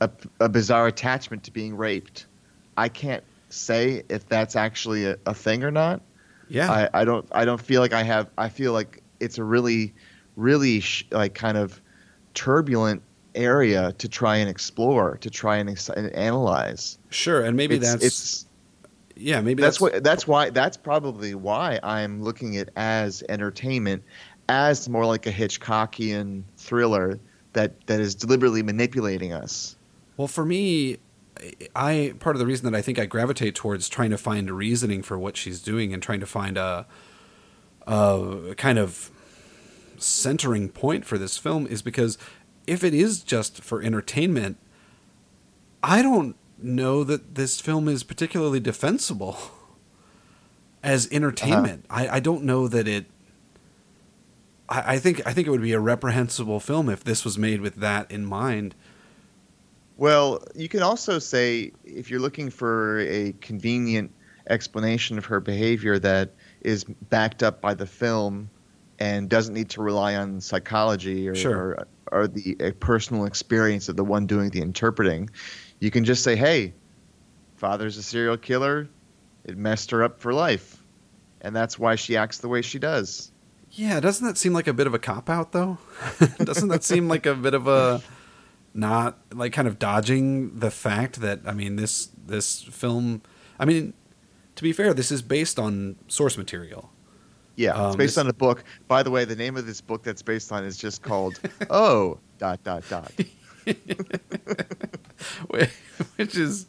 a, 0.00 0.10
a 0.38 0.48
bizarre 0.48 0.86
attachment 0.86 1.44
to 1.44 1.50
being 1.50 1.76
raped. 1.76 2.26
I 2.76 2.88
can't 2.88 3.24
say 3.50 4.02
if 4.08 4.28
that's 4.28 4.56
actually 4.56 5.04
a, 5.06 5.16
a 5.26 5.34
thing 5.34 5.64
or 5.64 5.70
not. 5.70 6.00
Yeah, 6.48 6.70
I, 6.70 7.02
I 7.02 7.04
don't 7.04 7.26
I 7.32 7.44
don't 7.44 7.60
feel 7.60 7.80
like 7.80 7.92
I 7.92 8.02
have 8.02 8.30
I 8.36 8.48
feel 8.48 8.72
like 8.72 9.02
it's 9.20 9.38
a 9.38 9.44
really 9.44 9.94
really 10.36 10.80
sh- 10.80 11.06
like 11.10 11.34
kind 11.34 11.56
of 11.56 11.80
turbulent 12.34 13.02
area 13.34 13.92
to 13.98 14.08
try 14.08 14.36
and 14.36 14.48
explore 14.48 15.16
to 15.18 15.30
try 15.30 15.58
and, 15.58 15.70
ex- 15.70 15.88
and 15.88 16.10
analyze. 16.14 16.98
sure, 17.10 17.44
and 17.44 17.56
maybe 17.56 17.76
it's, 17.76 17.84
that's 17.84 18.04
it's 18.04 18.46
yeah, 19.16 19.40
maybe 19.40 19.62
that's 19.62 19.76
that's, 19.76 19.80
what 19.80 20.04
that's 20.04 20.26
why 20.26 20.50
that's 20.50 20.76
probably 20.76 21.34
why 21.34 21.78
I'm 21.82 22.22
looking 22.22 22.56
at 22.56 22.70
as 22.76 23.22
entertainment 23.28 24.02
as 24.48 24.88
more 24.88 25.06
like 25.06 25.26
a 25.26 25.32
Hitchcockian 25.32 26.42
thriller 26.56 27.20
that 27.52 27.86
that 27.86 28.00
is 28.00 28.14
deliberately 28.14 28.62
manipulating 28.62 29.32
us. 29.32 29.76
Well, 30.16 30.28
for 30.28 30.44
me, 30.44 30.98
I 31.74 32.14
part 32.20 32.36
of 32.36 32.40
the 32.40 32.46
reason 32.46 32.70
that 32.70 32.76
I 32.76 32.82
think 32.82 32.98
I 32.98 33.06
gravitate 33.06 33.54
towards 33.54 33.88
trying 33.88 34.10
to 34.10 34.18
find 34.18 34.48
a 34.48 34.52
reasoning 34.52 35.02
for 35.02 35.18
what 35.18 35.36
she's 35.36 35.60
doing 35.60 35.92
and 35.92 36.02
trying 36.02 36.20
to 36.20 36.26
find 36.26 36.56
a, 36.56 36.86
a 37.86 38.54
kind 38.56 38.78
of 38.78 39.10
centering 39.98 40.68
point 40.68 41.04
for 41.04 41.18
this 41.18 41.38
film 41.38 41.66
is 41.66 41.82
because 41.82 42.18
if 42.66 42.84
it 42.84 42.94
is 42.94 43.22
just 43.22 43.62
for 43.62 43.82
entertainment, 43.82 44.56
I 45.82 46.02
don't 46.02 46.36
know 46.58 47.04
that 47.04 47.34
this 47.34 47.60
film 47.60 47.88
is 47.88 48.02
particularly 48.02 48.60
defensible 48.60 49.36
as 50.82 51.10
entertainment. 51.10 51.86
Uh-huh. 51.90 52.02
I, 52.04 52.16
I 52.16 52.20
don't 52.20 52.44
know 52.44 52.68
that 52.68 52.86
it. 52.86 53.06
I, 54.68 54.94
I 54.94 54.98
think 54.98 55.26
I 55.26 55.32
think 55.32 55.46
it 55.46 55.50
would 55.50 55.62
be 55.62 55.72
a 55.72 55.80
reprehensible 55.80 56.60
film 56.60 56.88
if 56.88 57.02
this 57.04 57.24
was 57.24 57.38
made 57.38 57.60
with 57.60 57.76
that 57.76 58.10
in 58.10 58.24
mind. 58.24 58.74
Well, 60.00 60.42
you 60.54 60.70
can 60.70 60.80
also 60.80 61.18
say 61.18 61.72
if 61.84 62.08
you're 62.10 62.20
looking 62.20 62.48
for 62.48 63.00
a 63.00 63.34
convenient 63.42 64.10
explanation 64.48 65.18
of 65.18 65.26
her 65.26 65.40
behavior 65.40 65.98
that 65.98 66.30
is 66.62 66.84
backed 66.84 67.42
up 67.42 67.60
by 67.60 67.74
the 67.74 67.84
film 67.84 68.48
and 68.98 69.28
doesn't 69.28 69.52
need 69.52 69.68
to 69.70 69.82
rely 69.82 70.16
on 70.16 70.40
psychology 70.40 71.28
or, 71.28 71.34
sure. 71.34 71.54
or, 71.54 71.88
or 72.12 72.28
the 72.28 72.56
a 72.60 72.72
personal 72.72 73.26
experience 73.26 73.90
of 73.90 73.96
the 73.96 74.02
one 74.02 74.26
doing 74.26 74.48
the 74.48 74.62
interpreting, 74.62 75.28
you 75.80 75.90
can 75.90 76.04
just 76.04 76.24
say, 76.24 76.34
"Hey, 76.34 76.72
father's 77.56 77.98
a 77.98 78.02
serial 78.02 78.38
killer. 78.38 78.88
It 79.44 79.58
messed 79.58 79.90
her 79.90 80.02
up 80.02 80.18
for 80.18 80.32
life, 80.32 80.82
and 81.42 81.54
that's 81.54 81.78
why 81.78 81.96
she 81.96 82.16
acts 82.16 82.38
the 82.38 82.48
way 82.48 82.62
she 82.62 82.78
does." 82.78 83.32
Yeah, 83.72 84.00
doesn't 84.00 84.26
that 84.26 84.38
seem 84.38 84.54
like 84.54 84.66
a 84.66 84.72
bit 84.72 84.86
of 84.86 84.94
a 84.94 84.98
cop 84.98 85.28
out 85.28 85.52
though? 85.52 85.76
doesn't 86.38 86.70
that 86.70 86.84
seem 86.84 87.06
like 87.06 87.26
a 87.26 87.34
bit 87.34 87.52
of 87.52 87.68
a 87.68 88.00
not 88.72 89.18
like 89.32 89.52
kind 89.52 89.66
of 89.68 89.78
dodging 89.78 90.58
the 90.58 90.70
fact 90.70 91.20
that 91.20 91.40
I 91.44 91.52
mean 91.52 91.76
this 91.76 92.08
this 92.26 92.62
film 92.62 93.22
I 93.58 93.64
mean 93.64 93.94
to 94.56 94.62
be 94.62 94.72
fair 94.72 94.94
this 94.94 95.10
is 95.10 95.22
based 95.22 95.58
on 95.58 95.96
source 96.08 96.36
material. 96.38 96.90
Yeah, 97.56 97.72
um, 97.72 97.88
it's 97.88 97.96
based 97.96 98.16
on 98.16 98.26
a 98.28 98.32
book. 98.32 98.64
By 98.88 99.02
the 99.02 99.10
way, 99.10 99.26
the 99.26 99.36
name 99.36 99.56
of 99.56 99.66
this 99.66 99.82
book 99.82 100.02
that's 100.02 100.22
based 100.22 100.50
on 100.50 100.64
is 100.64 100.78
just 100.78 101.02
called 101.02 101.38
Oh 101.70 102.18
dot 102.38 102.62
dot 102.64 102.84
dot. 102.88 103.12
which 105.48 106.36
is 106.36 106.66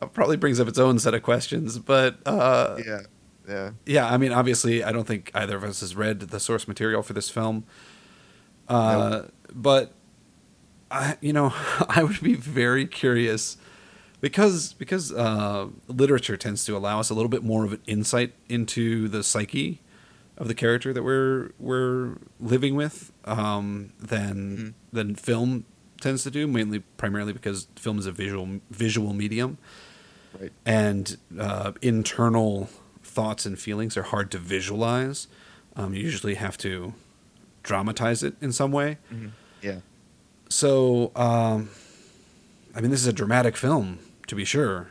uh, 0.00 0.06
probably 0.06 0.36
brings 0.36 0.60
up 0.60 0.68
its 0.68 0.78
own 0.78 0.98
set 0.98 1.14
of 1.14 1.22
questions. 1.22 1.78
But 1.78 2.18
uh, 2.26 2.78
yeah, 2.84 3.00
yeah, 3.48 3.70
yeah. 3.86 4.12
I 4.12 4.18
mean, 4.18 4.32
obviously, 4.32 4.84
I 4.84 4.92
don't 4.92 5.06
think 5.06 5.30
either 5.34 5.56
of 5.56 5.64
us 5.64 5.80
has 5.80 5.96
read 5.96 6.20
the 6.20 6.40
source 6.40 6.68
material 6.68 7.02
for 7.02 7.14
this 7.14 7.30
film. 7.30 7.64
Uh, 8.68 9.22
nope. 9.22 9.32
But 9.54 9.94
I, 10.90 11.16
you 11.20 11.32
know, 11.32 11.52
I 11.88 12.02
would 12.02 12.20
be 12.20 12.34
very 12.34 12.86
curious 12.86 13.56
because 14.20 14.72
because 14.72 15.12
uh, 15.12 15.68
literature 15.88 16.36
tends 16.36 16.64
to 16.66 16.76
allow 16.76 17.00
us 17.00 17.10
a 17.10 17.14
little 17.14 17.28
bit 17.28 17.42
more 17.42 17.64
of 17.64 17.74
an 17.74 17.82
insight 17.86 18.34
into 18.48 19.08
the 19.08 19.22
psyche 19.22 19.80
of 20.38 20.48
the 20.48 20.54
character 20.54 20.92
that 20.92 21.02
we're 21.02 21.52
we're 21.58 22.16
living 22.40 22.74
with 22.74 23.12
um, 23.24 23.92
than 23.98 24.56
mm-hmm. 24.56 24.68
than 24.92 25.14
film 25.14 25.64
tends 26.00 26.22
to 26.24 26.30
do, 26.30 26.46
mainly 26.46 26.80
primarily 26.96 27.32
because 27.32 27.68
film 27.76 27.98
is 27.98 28.06
a 28.06 28.12
visual 28.12 28.60
visual 28.70 29.12
medium, 29.12 29.58
right. 30.38 30.52
and 30.64 31.16
uh, 31.38 31.72
internal 31.82 32.68
thoughts 33.02 33.46
and 33.46 33.58
feelings 33.58 33.96
are 33.96 34.02
hard 34.02 34.30
to 34.30 34.38
visualize. 34.38 35.28
Um, 35.74 35.94
you 35.94 36.02
usually 36.02 36.34
have 36.34 36.56
to 36.58 36.94
dramatize 37.62 38.22
it 38.22 38.34
in 38.40 38.52
some 38.52 38.72
way. 38.72 38.98
Mm-hmm. 39.12 39.28
Yeah. 39.62 39.80
So, 40.48 41.12
um, 41.16 41.70
I 42.74 42.80
mean, 42.80 42.90
this 42.90 43.00
is 43.00 43.06
a 43.06 43.12
dramatic 43.12 43.56
film, 43.56 43.98
to 44.28 44.34
be 44.34 44.44
sure. 44.44 44.88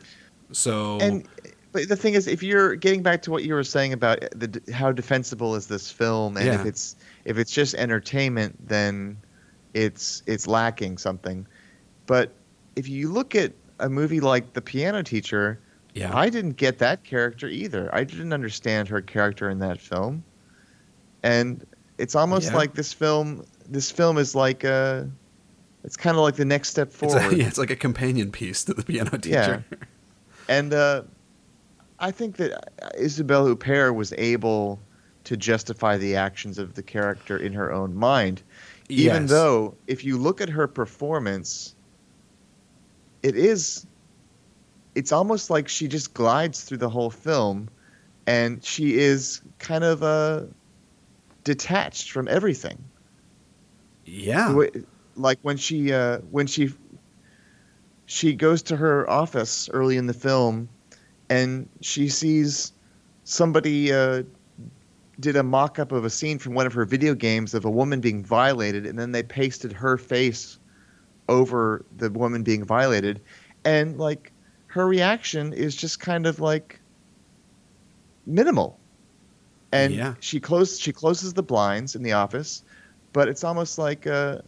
So, 0.52 0.98
and 1.00 1.26
but 1.72 1.88
the 1.88 1.96
thing 1.96 2.14
is, 2.14 2.26
if 2.26 2.42
you're 2.42 2.74
getting 2.76 3.02
back 3.02 3.22
to 3.22 3.30
what 3.30 3.44
you 3.44 3.54
were 3.54 3.64
saying 3.64 3.92
about 3.92 4.20
the 4.34 4.62
how 4.72 4.92
defensible 4.92 5.54
is 5.54 5.66
this 5.66 5.90
film, 5.90 6.36
and 6.36 6.46
yeah. 6.46 6.60
if 6.60 6.66
it's 6.66 6.96
if 7.24 7.38
it's 7.38 7.50
just 7.50 7.74
entertainment, 7.74 8.68
then 8.68 9.18
it's 9.74 10.22
it's 10.26 10.46
lacking 10.46 10.98
something. 10.98 11.46
But 12.06 12.32
if 12.76 12.88
you 12.88 13.10
look 13.10 13.34
at 13.34 13.52
a 13.80 13.90
movie 13.90 14.20
like 14.20 14.54
The 14.54 14.62
Piano 14.62 15.02
Teacher, 15.02 15.60
yeah. 15.94 16.16
I 16.16 16.30
didn't 16.30 16.56
get 16.56 16.78
that 16.78 17.04
character 17.04 17.48
either. 17.48 17.94
I 17.94 18.04
didn't 18.04 18.32
understand 18.32 18.88
her 18.88 19.02
character 19.02 19.50
in 19.50 19.58
that 19.58 19.80
film, 19.80 20.24
and 21.22 21.66
it's 21.98 22.14
almost 22.14 22.52
yeah. 22.52 22.56
like 22.56 22.74
this 22.74 22.92
film. 22.92 23.44
This 23.68 23.90
film 23.90 24.18
is 24.18 24.34
like 24.34 24.64
a. 24.64 25.10
It's 25.86 25.96
kind 25.96 26.16
of 26.16 26.22
like 26.22 26.34
the 26.34 26.44
next 26.44 26.70
step 26.70 26.92
forward. 26.92 27.22
It's, 27.22 27.32
a, 27.32 27.36
yeah, 27.38 27.46
it's 27.46 27.58
like 27.58 27.70
a 27.70 27.76
companion 27.76 28.30
piece 28.30 28.64
to 28.64 28.74
the 28.74 28.82
piano 28.82 29.16
teacher. 29.16 29.64
Yeah. 29.70 29.78
and 30.48 30.74
uh, 30.74 31.02
I 31.98 32.10
think 32.10 32.36
that 32.36 32.72
Isabelle 32.98 33.46
Huppert 33.46 33.94
was 33.94 34.12
able 34.18 34.80
to 35.24 35.36
justify 35.36 35.96
the 35.96 36.16
actions 36.16 36.58
of 36.58 36.74
the 36.74 36.82
character 36.82 37.36
in 37.36 37.52
her 37.54 37.72
own 37.72 37.94
mind 37.94 38.42
even 38.88 39.22
yes. 39.22 39.30
though 39.30 39.74
if 39.86 40.04
you 40.04 40.16
look 40.18 40.40
at 40.40 40.48
her 40.48 40.68
performance 40.68 41.74
it 43.22 43.36
is 43.36 43.86
it's 44.94 45.12
almost 45.12 45.50
like 45.50 45.68
she 45.68 45.88
just 45.88 46.14
glides 46.14 46.62
through 46.62 46.78
the 46.78 46.88
whole 46.88 47.10
film 47.10 47.68
and 48.26 48.64
she 48.64 48.94
is 48.94 49.42
kind 49.58 49.84
of 49.84 50.02
uh, 50.02 50.42
detached 51.44 52.12
from 52.12 52.28
everything 52.28 52.84
yeah 54.04 54.54
like 55.16 55.38
when 55.42 55.56
she 55.56 55.92
uh, 55.92 56.18
when 56.30 56.46
she 56.46 56.72
she 58.06 58.34
goes 58.34 58.62
to 58.62 58.76
her 58.76 59.08
office 59.10 59.68
early 59.72 59.96
in 59.96 60.06
the 60.06 60.14
film 60.14 60.68
and 61.28 61.68
she 61.80 62.08
sees 62.08 62.72
somebody 63.24 63.92
uh, 63.92 64.22
did 65.18 65.36
a 65.36 65.42
mock 65.42 65.78
up 65.78 65.92
of 65.92 66.04
a 66.04 66.10
scene 66.10 66.38
from 66.38 66.54
one 66.54 66.66
of 66.66 66.72
her 66.72 66.84
video 66.84 67.14
games 67.14 67.54
of 67.54 67.64
a 67.64 67.70
woman 67.70 68.00
being 68.00 68.24
violated, 68.24 68.86
and 68.86 68.98
then 68.98 69.12
they 69.12 69.22
pasted 69.22 69.72
her 69.72 69.96
face 69.96 70.58
over 71.28 71.84
the 71.96 72.10
woman 72.10 72.42
being 72.42 72.64
violated. 72.64 73.20
And 73.64 73.98
like 73.98 74.32
her 74.68 74.86
reaction 74.86 75.52
is 75.52 75.74
just 75.74 76.00
kind 76.00 76.26
of 76.26 76.38
like 76.38 76.80
minimal. 78.26 78.78
And 79.72 79.94
yeah. 79.94 80.14
she 80.20 80.38
closes 80.38 80.78
she 80.78 80.92
closes 80.92 81.32
the 81.32 81.42
blinds 81.42 81.96
in 81.96 82.02
the 82.02 82.12
office, 82.12 82.62
but 83.12 83.28
it's 83.28 83.42
almost 83.42 83.78
like 83.78 84.06
uh, 84.06 84.38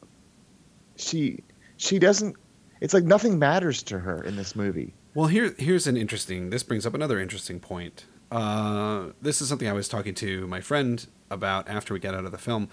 she 0.98 1.42
she 1.76 1.98
doesn't 1.98 2.36
it's 2.80 2.94
like 2.94 3.04
nothing 3.04 3.38
matters 3.38 3.82
to 3.84 3.98
her 3.98 4.22
in 4.22 4.36
this 4.36 4.54
movie. 4.54 4.94
Well, 5.14 5.26
here 5.26 5.54
here's 5.58 5.86
an 5.86 5.96
interesting. 5.96 6.50
This 6.50 6.62
brings 6.62 6.86
up 6.86 6.94
another 6.94 7.18
interesting 7.18 7.60
point. 7.60 8.04
Uh, 8.30 9.08
this 9.20 9.40
is 9.40 9.48
something 9.48 9.68
I 9.68 9.72
was 9.72 9.88
talking 9.88 10.14
to 10.16 10.46
my 10.46 10.60
friend 10.60 11.04
about 11.30 11.68
after 11.68 11.94
we 11.94 12.00
got 12.00 12.14
out 12.14 12.24
of 12.24 12.32
the 12.32 12.38
film. 12.38 12.68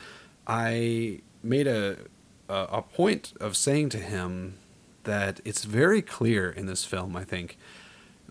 I 0.46 1.22
made 1.42 1.66
a, 1.66 1.98
a, 2.50 2.56
a 2.72 2.82
point 2.82 3.34
of 3.40 3.56
saying 3.56 3.90
to 3.90 3.98
him 3.98 4.58
that 5.06 5.40
it's 5.46 5.64
very 5.64 6.02
clear 6.02 6.50
in 6.50 6.66
this 6.66 6.84
film. 6.84 7.16
I 7.16 7.24
think 7.24 7.58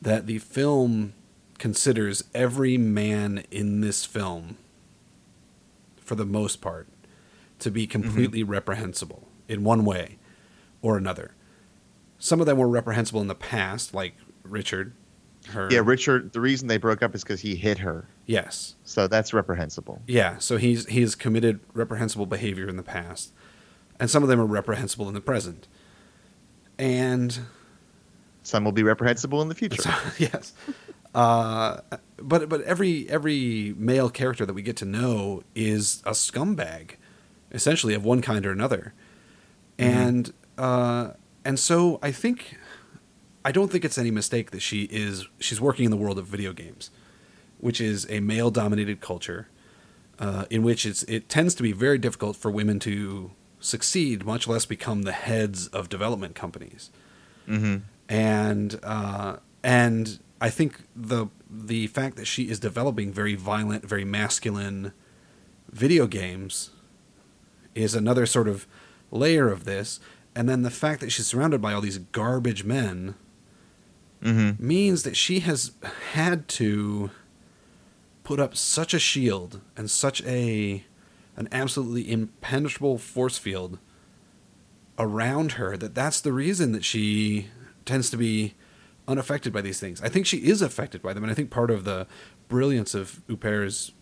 that 0.01 0.27
the 0.27 0.39
film 0.39 1.15
considers 1.59 2.25
every 2.35 2.77
man 2.77 3.45
in 3.51 3.81
this 3.81 4.05
film, 4.05 4.59
for 5.97 6.15
the 6.15 6.27
most 6.27 6.61
part, 6.61 6.89
to 7.61 7.71
be 7.71 7.87
mm-hmm. 7.87 8.03
completely 8.03 8.43
mm-hmm. 8.43 8.51
reprehensible 8.51 9.27
in 9.49 9.65
one 9.65 9.85
way 9.85 10.19
or 10.83 10.97
another. 10.97 11.35
Some 12.19 12.41
of 12.41 12.47
them 12.47 12.59
were 12.59 12.69
reprehensible 12.69 13.21
in 13.21 13.29
the 13.29 13.35
past, 13.35 13.95
like 13.95 14.15
Richard, 14.43 14.95
her. 15.49 15.69
Yeah, 15.71 15.83
Richard. 15.85 16.33
The 16.33 16.41
reason 16.41 16.69
they 16.69 16.79
broke 16.79 17.03
up 17.03 17.15
is 17.15 17.23
because 17.23 17.41
he 17.41 17.55
hit 17.55 17.79
her. 17.79 18.09
Yes. 18.27 18.77
So 18.85 19.07
that's 19.07 19.33
reprehensible. 19.35 20.03
Yeah. 20.07 20.39
So 20.39 20.57
he's 20.57 20.87
he's 20.87 21.15
committed 21.15 21.61
reprehensible 21.75 22.27
behavior 22.27 22.69
in 22.69 22.77
the 22.77 22.83
past, 22.83 23.33
and 24.01 24.11
some 24.11 24.23
of 24.23 24.29
them 24.29 24.41
are 24.41 24.47
reprehensible 24.47 25.09
in 25.09 25.15
the 25.15 25.21
present, 25.21 25.69
and 26.79 27.39
some 28.43 28.65
will 28.65 28.73
be 28.73 28.83
reprehensible 28.83 29.43
in 29.43 29.49
the 29.49 29.55
future. 29.55 29.83
So, 29.83 29.91
yes. 30.19 30.53
Uh, 31.15 31.81
but 32.17 32.49
but 32.49 32.61
every 32.63 33.09
every 33.09 33.75
male 33.77 34.11
character 34.11 34.45
that 34.47 34.55
we 34.55 34.63
get 34.63 34.77
to 34.79 34.85
know 34.85 35.43
is 35.55 36.03
a 36.05 36.11
scumbag, 36.11 36.93
essentially 37.53 37.95
of 37.95 38.05
one 38.05 38.21
kind 38.21 38.45
or 38.47 38.51
another, 38.51 38.95
mm-hmm. 39.79 39.91
and 39.91 40.33
uh, 40.59 41.11
and 41.45 41.59
so 41.59 41.99
I 42.03 42.13
think 42.13 42.59
I 43.45 43.53
don't 43.53 43.71
think 43.71 43.85
it's 43.85 43.99
any 43.99 44.11
mistake 44.11 44.51
that 44.53 44.61
she 44.61 44.85
is 44.85 45.27
she's 45.39 45.61
working 45.61 45.85
in 45.85 45.91
the 45.91 45.97
world 45.97 46.19
of 46.19 46.27
video 46.27 46.53
games, 46.53 46.91
which 47.59 47.81
is 47.81 48.07
a 48.11 48.21
male 48.21 48.51
dominated 48.51 49.01
culture, 49.01 49.49
uh, 50.19 50.47
in 50.51 50.63
which 50.63 50.87
it's 50.87 51.03
it 51.05 51.29
tends 51.29 51.55
to 51.57 51.63
be 51.63 51.73
very 51.73 51.99
difficult 51.99 52.37
for 52.37 52.51
women 52.51 52.79
to 52.81 53.33
succeed, 53.61 54.25
much 54.25 54.47
less 54.47 54.67
become 54.67 55.03
the 55.03 55.13
heads 55.13 55.69
of 55.69 55.89
development 55.89 56.35
companies. 56.35 56.91
Mm-hmm. 57.49 57.79
And 58.09 58.81
uh, 58.83 59.37
and 59.63 60.19
I 60.41 60.51
think 60.51 60.83
the 60.95 61.29
the 61.51 61.87
fact 61.89 62.17
that 62.17 62.27
she 62.27 62.45
is 62.51 62.59
developing 62.61 63.13
very 63.13 63.35
violent, 63.35 63.87
very 63.87 64.05
masculine 64.05 64.93
video 65.71 66.07
games 66.07 66.71
is 67.75 67.95
another 67.95 68.27
sort 68.27 68.49
of 68.49 68.67
layer 69.15 69.49
of 69.49 69.65
this. 69.65 70.01
And 70.35 70.49
then 70.49 70.63
the 70.63 70.71
fact 70.71 71.01
that 71.01 71.11
she's 71.11 71.27
surrounded 71.27 71.63
by 71.63 71.73
all 71.73 71.81
these 71.81 71.99
garbage 71.99 72.65
men 72.65 73.15
mm-hmm. 74.23 74.67
means 74.67 75.05
that 75.05 75.17
she 75.17 75.41
has 75.41 75.73
had 76.13 76.49
to 76.49 77.11
put 78.25 78.41
up 78.41 78.57
such 78.57 78.95
a 78.95 78.99
shield 78.99 79.61
and 79.77 79.91
such 79.91 80.23
a 80.25 80.85
an 81.37 81.49
absolutely 81.51 82.11
impenetrable 82.11 82.97
force 82.97 83.39
field 83.39 83.79
around 84.99 85.53
her 85.53 85.77
that 85.77 85.95
that's 85.95 86.21
the 86.21 86.33
reason 86.33 86.73
that 86.73 86.85
she 86.85 87.49
tends 87.85 88.09
to 88.11 88.17
be 88.17 88.55
unaffected 89.09 89.53
by 89.53 89.61
these 89.61 89.81
things. 89.81 90.01
I 90.01 90.09
think 90.09 90.27
she 90.27 90.39
is 90.39 90.63
affected 90.63 91.03
by 91.03 91.13
them, 91.13 91.25
and 91.25 91.31
I 91.31 91.35
think 91.35 91.51
part 91.51 91.71
of 91.71 91.85
the 91.85 92.07
brilliance 92.49 92.95
of 92.95 93.21
Huppert 93.29 93.93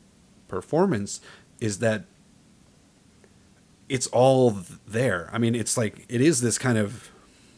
performance 0.47 1.21
is 1.59 1.79
that 1.79 2.05
it's 3.89 4.07
all 4.09 4.57
there. 4.87 5.31
I 5.33 5.39
mean, 5.39 5.55
it's 5.55 5.77
like 5.77 6.05
it 6.09 6.21
is 6.21 6.41
this 6.41 6.59
kind 6.59 6.79
of 6.79 7.11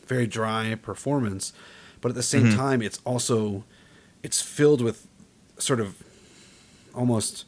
very 0.06 0.26
dry 0.26 0.74
performance, 0.74 1.52
but 2.00 2.10
at 2.10 2.14
the 2.14 2.22
same 2.22 2.46
mm-hmm. 2.46 2.56
time, 2.56 2.82
it's 2.82 3.00
also 3.04 3.64
it's 4.22 4.40
filled 4.40 4.80
with 4.80 5.06
sort 5.58 5.80
of 5.80 6.02
almost 6.94 7.44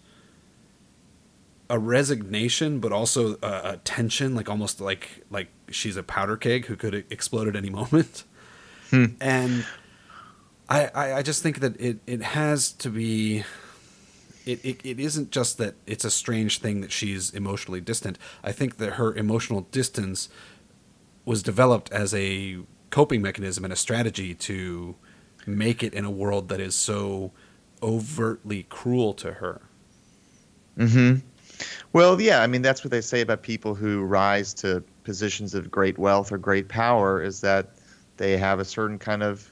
a 1.69 1.79
resignation, 1.79 2.79
but 2.79 2.93
also 2.93 3.37
a, 3.43 3.61
a, 3.65 3.81
tension, 3.85 4.35
like 4.35 4.49
almost 4.49 4.81
like 4.81 5.25
like 5.31 5.49
she's 5.71 5.97
a 5.97 6.03
powder 6.03 6.37
keg 6.37 6.67
who 6.67 6.77
could 6.77 6.95
explode 7.11 7.49
at 7.49 7.57
any 7.57 7.71
moment. 7.81 8.25
Hmm. 8.91 9.07
And 9.21 9.67
I, 10.69 10.91
I, 10.95 11.13
I 11.15 11.23
just 11.23 11.43
think 11.43 11.61
that 11.61 11.81
it 11.81 11.99
it 12.07 12.23
has 12.23 12.73
to 12.73 12.91
be. 12.91 13.45
It, 14.47 14.65
it, 14.65 14.81
it 14.85 15.01
isn't 15.01 15.33
just 15.33 15.59
that 15.59 15.75
it's 15.87 16.05
a 16.05 16.11
strange 16.11 16.61
thing 16.61 16.81
that 16.81 16.93
she's 16.93 17.31
emotionally 17.31 17.81
distant. 17.81 18.19
I 18.43 18.53
think 18.53 18.79
that 18.79 18.95
her 18.95 19.13
emotional 19.15 19.63
distance 19.73 20.29
was 21.25 21.43
developed 21.43 21.93
as 21.93 22.15
a 22.15 22.59
coping 22.91 23.21
mechanism 23.21 23.65
and 23.65 23.73
a 23.73 23.77
strategy 23.77 24.35
to 24.35 24.95
make 25.47 25.83
it 25.83 25.93
in 25.93 26.05
a 26.05 26.11
world 26.11 26.49
that 26.49 26.61
is 26.61 26.75
so 26.75 27.33
overtly 27.83 28.63
cruel 28.65 29.13
to 29.15 29.33
her. 29.33 29.61
Hmm. 30.79 31.17
Well, 31.93 32.21
yeah. 32.21 32.43
I 32.43 32.47
mean, 32.47 32.63
that's 32.63 32.85
what 32.85 32.91
they 32.91 33.01
say 33.01 33.21
about 33.21 33.43
people 33.43 33.75
who 33.75 34.03
rise 34.05 34.55
to 34.55 34.83
positions 35.05 35.55
of 35.55 35.71
great 35.71 35.99
wealth 35.99 36.33
or 36.33 36.39
great 36.39 36.69
power 36.69 37.23
is 37.23 37.41
that 37.41 37.71
they 38.17 38.37
have 38.37 38.61
a 38.61 38.65
certain 38.65 38.99
kind 38.99 39.23
of 39.23 39.51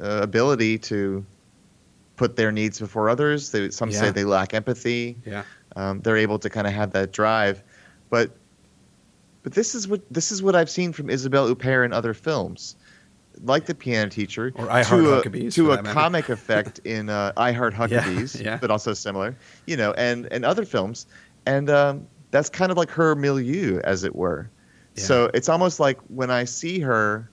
uh, 0.00 0.20
ability 0.22 0.78
to 0.78 1.24
put 2.16 2.36
their 2.36 2.50
needs 2.50 2.80
before 2.80 3.08
others. 3.08 3.50
They, 3.50 3.70
some 3.70 3.90
yeah. 3.90 4.00
say 4.00 4.10
they 4.10 4.24
lack 4.24 4.54
empathy. 4.54 5.16
Yeah. 5.24 5.44
Um, 5.76 6.00
they're 6.00 6.16
able 6.16 6.38
to 6.38 6.50
kind 6.50 6.66
of 6.66 6.72
have 6.72 6.92
that 6.92 7.12
drive, 7.12 7.62
but 8.10 8.30
but 9.42 9.52
this 9.52 9.74
is 9.74 9.86
what 9.86 10.00
this 10.12 10.32
is 10.32 10.42
what 10.42 10.56
I've 10.56 10.70
seen 10.70 10.92
from 10.92 11.10
Isabelle 11.10 11.48
Huppert 11.48 11.84
in 11.84 11.92
other 11.92 12.14
films 12.14 12.76
like 13.42 13.66
the 13.66 13.74
piano 13.74 14.10
teacher 14.10 14.52
or 14.54 14.70
I 14.70 14.82
Heart 14.82 15.02
Huckabees, 15.02 15.48
a, 15.48 15.50
to 15.52 15.72
a 15.72 15.82
comic 15.82 16.28
effect 16.28 16.78
in 16.84 17.08
uh, 17.08 17.32
I 17.36 17.52
Heart 17.52 17.74
Huckabees, 17.74 18.36
yeah, 18.36 18.52
yeah. 18.52 18.58
but 18.58 18.70
also 18.70 18.94
similar, 18.94 19.36
you 19.66 19.76
know, 19.76 19.92
and 19.92 20.26
and 20.32 20.44
other 20.44 20.64
films, 20.64 21.06
and 21.44 21.70
um, 21.70 22.06
that's 22.30 22.48
kind 22.48 22.70
of 22.70 22.78
like 22.78 22.90
her 22.90 23.14
milieu, 23.14 23.80
as 23.84 24.04
it 24.04 24.14
were. 24.14 24.50
Yeah. 24.94 25.02
So 25.02 25.30
it's 25.34 25.48
almost 25.48 25.80
like 25.80 25.98
when 26.08 26.30
I 26.30 26.44
see 26.44 26.80
her, 26.80 27.30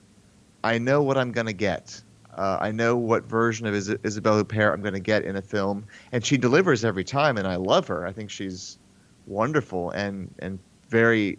I 0.62 0.78
know 0.78 1.02
what 1.02 1.16
I'm 1.16 1.32
gonna 1.32 1.52
get. 1.52 2.00
Uh, 2.36 2.58
I 2.60 2.70
know 2.70 2.96
what 2.96 3.24
version 3.24 3.66
of 3.66 3.74
Is- 3.74 3.96
Isabelle 4.02 4.42
Huppert 4.42 4.72
I'm 4.72 4.82
going 4.82 4.94
to 4.94 5.00
get 5.00 5.24
in 5.24 5.36
a 5.36 5.42
film, 5.42 5.86
and 6.12 6.24
she 6.24 6.36
delivers 6.36 6.84
every 6.84 7.04
time, 7.04 7.36
and 7.36 7.46
I 7.46 7.56
love 7.56 7.86
her. 7.88 8.06
I 8.06 8.12
think 8.12 8.30
she's 8.30 8.78
wonderful 9.26 9.90
and 9.90 10.34
and 10.40 10.58
very. 10.88 11.38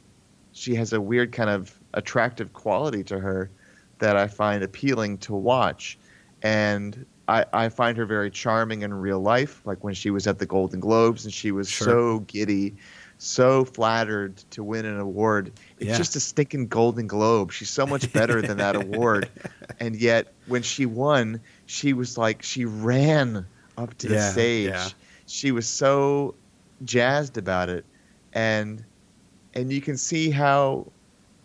She 0.51 0.73
has 0.75 0.93
a 0.93 1.01
weird 1.01 1.33
kind 1.33 1.49
of 1.49 1.77
attractive 1.93 2.53
quality 2.53 3.03
to 3.05 3.19
her 3.19 3.51
that 3.99 4.15
I 4.15 4.27
find 4.27 4.63
appealing 4.63 5.17
to 5.19 5.33
watch. 5.33 5.97
And 6.41 7.05
I, 7.27 7.45
I 7.53 7.69
find 7.69 7.97
her 7.97 8.05
very 8.05 8.29
charming 8.29 8.83
in 8.83 8.93
real 8.93 9.19
life, 9.19 9.61
like 9.65 9.83
when 9.83 9.93
she 9.93 10.09
was 10.11 10.27
at 10.27 10.39
the 10.39 10.45
Golden 10.45 10.79
Globes 10.79 11.25
and 11.25 11.33
she 11.33 11.51
was 11.51 11.69
sure. 11.69 11.87
so 11.87 12.19
giddy, 12.19 12.75
so 13.17 13.65
flattered 13.65 14.37
to 14.51 14.63
win 14.63 14.85
an 14.85 14.99
award. 14.99 15.53
It's 15.79 15.89
yeah. 15.89 15.97
just 15.97 16.15
a 16.15 16.19
stinking 16.19 16.67
Golden 16.67 17.07
Globe. 17.07 17.51
She's 17.51 17.69
so 17.69 17.85
much 17.85 18.11
better 18.11 18.41
than 18.41 18.57
that 18.57 18.75
award. 18.75 19.29
And 19.77 19.97
yet, 19.97 20.31
when 20.47 20.61
she 20.61 20.85
won, 20.85 21.41
she 21.65 21.91
was 21.91 22.17
like, 22.17 22.43
she 22.43 22.63
ran 22.63 23.45
up 23.77 23.93
to 23.97 24.07
yeah, 24.07 24.13
the 24.13 24.21
stage. 24.31 24.69
Yeah. 24.69 24.87
She 25.25 25.51
was 25.51 25.67
so 25.67 26.35
jazzed 26.85 27.37
about 27.37 27.67
it. 27.67 27.83
And 28.31 28.85
and 29.53 29.73
you 29.73 29.81
can 29.81 29.97
see 29.97 30.29
how 30.31 30.87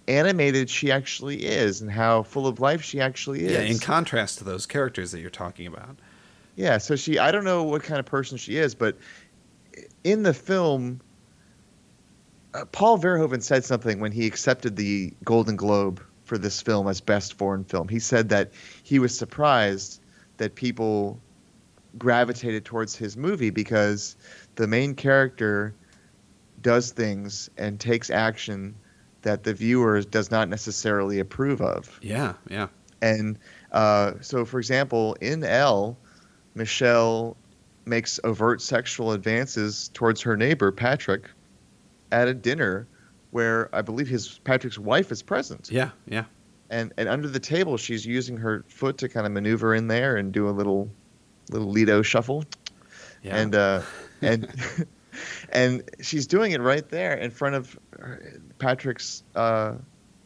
animated 0.07 0.71
she 0.71 0.93
actually 0.93 1.45
is 1.45 1.81
and 1.81 1.91
how 1.91 2.23
full 2.23 2.47
of 2.47 2.61
life 2.61 2.83
she 2.83 3.01
actually 3.01 3.45
is. 3.45 3.53
Yeah, 3.53 3.61
in 3.61 3.79
contrast 3.79 4.39
to 4.39 4.45
those 4.45 4.65
characters 4.65 5.11
that 5.11 5.21
you're 5.21 5.31
talking 5.31 5.67
about. 5.67 5.97
Yeah, 6.55 6.79
so 6.79 6.95
she 6.95 7.19
I 7.19 7.33
don't 7.33 7.45
know 7.45 7.65
what 7.65 7.83
kind 7.83 7.99
of 7.99 8.07
person 8.07 8.39
she 8.39 8.57
is, 8.57 8.75
but 8.75 8.97
in 10.05 10.23
the 10.23 10.35
film 10.35 11.01
uh, 12.55 12.65
Paul 12.67 12.99
Verhoeven 12.99 13.43
said 13.43 13.65
something 13.65 14.01
when 14.01 14.13
he 14.13 14.27
accepted 14.27 14.77
the 14.77 15.13
Golden 15.25 15.57
Globe 15.57 16.03
for 16.25 16.39
this 16.39 16.61
film 16.61 16.89
as 16.89 17.01
best 17.01 17.35
foreign 17.35 17.65
film. 17.65 17.89
He 17.89 17.99
said 17.99 18.29
that 18.31 18.53
he 18.83 18.99
was 18.99 19.17
surprised 19.17 20.01
that 20.37 20.55
people 20.55 21.21
gravitated 21.99 22.65
towards 22.65 22.95
his 22.95 23.17
movie 23.17 23.51
because 23.51 24.17
the 24.55 24.67
main 24.67 24.95
character 24.95 25.75
does 26.63 26.93
things 26.93 27.51
and 27.57 27.81
takes 27.81 28.11
action 28.11 28.75
that 29.23 29.43
the 29.43 29.53
viewer 29.53 30.01
does 30.03 30.31
not 30.31 30.49
necessarily 30.49 31.19
approve 31.19 31.61
of. 31.61 31.99
Yeah, 32.03 32.35
yeah. 32.49 32.69
And 33.03 33.39
uh, 33.73 34.15
so, 34.21 34.45
for 34.45 34.59
example, 34.59 35.15
in 35.21 35.43
Elle, 35.43 35.97
Michelle 36.55 37.37
makes 37.87 38.21
overt 38.25 38.61
sexual 38.63 39.13
advances 39.13 39.91
towards 39.95 40.21
her 40.23 40.37
neighbor 40.37 40.71
Patrick 40.71 41.25
at 42.13 42.29
a 42.29 42.35
dinner 42.35 42.87
where 43.31 43.75
I 43.75 43.83
believe 43.83 44.09
his 44.09 44.39
Patrick's 44.45 44.79
wife 44.79 45.13
is 45.13 45.23
present. 45.23 45.69
Yeah, 45.71 45.91
yeah. 46.07 46.25
And 46.69 46.93
and 46.97 47.09
under 47.09 47.29
the 47.29 47.41
table, 47.41 47.77
she's 47.77 48.07
using 48.07 48.37
her 48.39 48.65
foot 48.69 48.99
to 48.99 49.09
kind 49.09 49.27
of 49.27 49.33
maneuver 49.33 49.75
in 49.75 49.89
there 49.89 50.17
and 50.17 50.33
do 50.33 50.49
a 50.49 50.51
little 50.51 50.91
little 51.51 51.69
Lido 51.69 52.03
shuffle. 52.03 52.45
Yeah. 53.23 53.37
And 53.37 53.55
uh, 53.55 53.83
and 54.23 54.87
and 55.51 55.83
she's 56.01 56.27
doing 56.27 56.53
it 56.53 56.61
right 56.61 56.89
there 56.89 57.15
in 57.15 57.31
front 57.31 57.57
of 57.57 57.79
Patrick's 58.59 59.23
uh, 59.35 59.75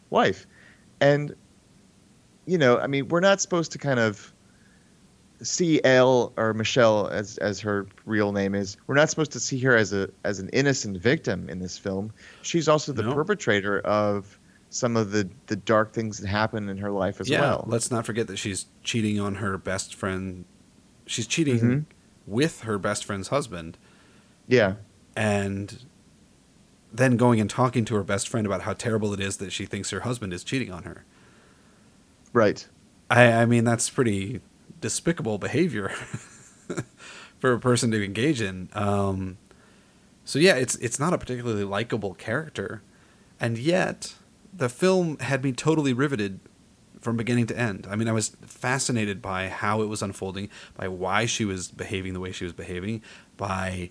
wife, 0.09 0.47
and 0.99 1.35
you 2.45 2.57
know, 2.57 2.77
I 2.77 2.87
mean, 2.87 3.07
we're 3.07 3.21
not 3.21 3.41
supposed 3.41 3.71
to 3.73 3.77
kind 3.77 3.99
of 3.99 4.31
Elle 5.83 6.33
or 6.37 6.53
Michelle 6.53 7.07
as 7.07 7.37
as 7.39 7.59
her 7.59 7.87
real 8.05 8.31
name 8.31 8.55
is. 8.55 8.77
We're 8.87 8.95
not 8.95 9.09
supposed 9.09 9.31
to 9.33 9.39
see 9.39 9.59
her 9.59 9.75
as 9.75 9.93
a 9.93 10.09
as 10.23 10.39
an 10.39 10.49
innocent 10.49 10.97
victim 10.97 11.49
in 11.49 11.59
this 11.59 11.77
film. 11.77 12.13
She's 12.41 12.67
also 12.67 12.93
the 12.93 13.03
no. 13.03 13.13
perpetrator 13.13 13.79
of 13.81 14.39
some 14.69 14.97
of 14.97 15.11
the 15.11 15.29
the 15.47 15.55
dark 15.55 15.93
things 15.93 16.19
that 16.19 16.27
happen 16.27 16.69
in 16.69 16.77
her 16.77 16.91
life 16.91 17.21
as 17.21 17.29
yeah, 17.29 17.41
well. 17.41 17.65
Let's 17.67 17.91
not 17.91 18.05
forget 18.05 18.27
that 18.27 18.37
she's 18.37 18.65
cheating 18.83 19.19
on 19.19 19.35
her 19.35 19.57
best 19.57 19.95
friend. 19.95 20.45
She's 21.05 21.27
cheating 21.27 21.57
mm-hmm. 21.57 21.79
with 22.27 22.61
her 22.61 22.77
best 22.77 23.05
friend's 23.05 23.29
husband. 23.29 23.77
Yeah. 24.47 24.75
And 25.15 25.85
then 26.91 27.17
going 27.17 27.39
and 27.39 27.49
talking 27.49 27.85
to 27.85 27.95
her 27.95 28.03
best 28.03 28.27
friend 28.27 28.45
about 28.45 28.61
how 28.61 28.73
terrible 28.73 29.13
it 29.13 29.19
is 29.19 29.37
that 29.37 29.51
she 29.51 29.65
thinks 29.65 29.89
her 29.89 30.01
husband 30.01 30.33
is 30.33 30.43
cheating 30.43 30.71
on 30.71 30.83
her. 30.83 31.03
Right. 32.33 32.67
I, 33.09 33.31
I 33.31 33.45
mean, 33.45 33.63
that's 33.63 33.89
pretty 33.89 34.41
despicable 34.85 35.39
behavior 35.39 35.89
for 37.39 37.53
a 37.53 37.59
person 37.59 37.89
to 37.89 38.05
engage 38.05 38.39
in. 38.39 38.69
Um, 38.73 39.39
so 40.23 40.37
yeah, 40.37 40.53
it's 40.53 40.75
it's 40.75 40.99
not 40.99 41.11
a 41.11 41.17
particularly 41.17 41.63
likable 41.63 42.13
character, 42.13 42.83
and 43.39 43.57
yet 43.57 44.13
the 44.53 44.69
film 44.69 45.17
had 45.17 45.43
me 45.43 45.53
totally 45.53 45.91
riveted 45.91 46.39
from 47.01 47.17
beginning 47.17 47.47
to 47.47 47.57
end. 47.57 47.87
I 47.89 47.95
mean, 47.95 48.07
I 48.07 48.11
was 48.11 48.29
fascinated 48.45 49.23
by 49.23 49.47
how 49.47 49.81
it 49.81 49.87
was 49.87 50.03
unfolding, 50.03 50.49
by 50.75 50.87
why 50.87 51.25
she 51.25 51.45
was 51.45 51.69
behaving 51.69 52.13
the 52.13 52.19
way 52.19 52.31
she 52.31 52.43
was 52.43 52.53
behaving, 52.53 53.01
by 53.37 53.89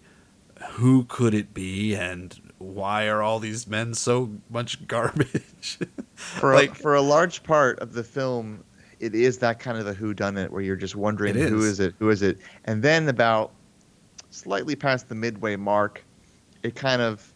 who 0.75 1.07
could 1.09 1.35
it 1.35 1.53
be 1.53 1.95
and 1.95 2.53
why 2.59 3.09
are 3.09 3.21
all 3.21 3.41
these 3.41 3.67
men 3.67 3.95
so 3.95 4.31
much 4.49 4.87
garbage? 4.87 5.79
for 6.15 6.55
like 6.55 6.77
for 6.77 6.95
a 6.95 7.03
large 7.03 7.43
part 7.43 7.81
of 7.81 7.95
the 7.95 8.05
film, 8.05 8.63
it 9.05 9.15
is 9.15 9.39
that 9.39 9.61
kind 9.61 9.77
of 9.77 9.87
a 9.87 9.93
who 9.93 10.15
done 10.15 10.39
it 10.39 10.51
where 10.51 10.63
you're 10.63 10.77
just 10.77 10.97
wondering 10.97 11.35
who 11.35 11.63
is 11.63 11.79
it, 11.79 11.95
who 11.99 12.09
is 12.09 12.23
it, 12.23 12.39
and 12.65 12.83
then 12.83 13.09
about 13.09 13.53
slightly 14.31 14.75
past 14.75 15.09
the 15.11 15.15
midway 15.15 15.57
mark, 15.57 16.03
it 16.63 16.75
kind 16.75 17.03
of 17.03 17.33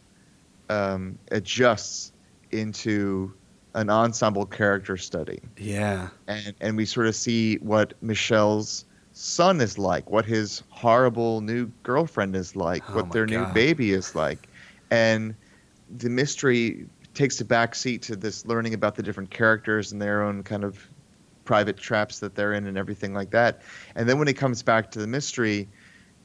um, 0.70 1.18
adjusts 1.30 2.12
into 2.52 3.32
an 3.74 3.90
ensemble 3.90 4.46
character 4.46 4.96
study. 4.96 5.40
Yeah, 5.58 6.08
and 6.26 6.54
and 6.62 6.76
we 6.76 6.86
sort 6.86 7.06
of 7.06 7.14
see 7.14 7.56
what 7.56 7.92
Michelle's 8.00 8.86
son 9.12 9.60
is 9.60 9.76
like, 9.76 10.10
what 10.10 10.24
his 10.24 10.62
horrible 10.70 11.42
new 11.42 11.66
girlfriend 11.82 12.34
is 12.34 12.56
like, 12.56 12.82
oh 12.88 12.96
what 12.96 13.12
their 13.12 13.26
God. 13.26 13.34
new 13.36 13.52
baby 13.52 13.92
is 13.92 14.14
like. 14.14 14.48
And 14.90 15.34
the 15.98 16.08
mystery 16.08 16.86
takes 17.12 17.40
a 17.40 17.44
back 17.44 17.74
seat 17.74 18.00
to 18.02 18.16
this 18.16 18.46
learning 18.46 18.72
about 18.74 18.94
the 18.94 19.02
different 19.02 19.30
characters 19.30 19.92
and 19.92 20.00
their 20.00 20.22
own 20.22 20.42
kind 20.44 20.64
of 20.64 20.88
private 21.48 21.78
traps 21.78 22.18
that 22.20 22.34
they're 22.34 22.52
in 22.52 22.66
and 22.66 22.76
everything 22.76 23.14
like 23.14 23.30
that. 23.30 23.62
And 23.96 24.06
then 24.06 24.18
when 24.18 24.28
it 24.28 24.34
comes 24.34 24.62
back 24.62 24.90
to 24.90 24.98
the 24.98 25.06
mystery, 25.06 25.66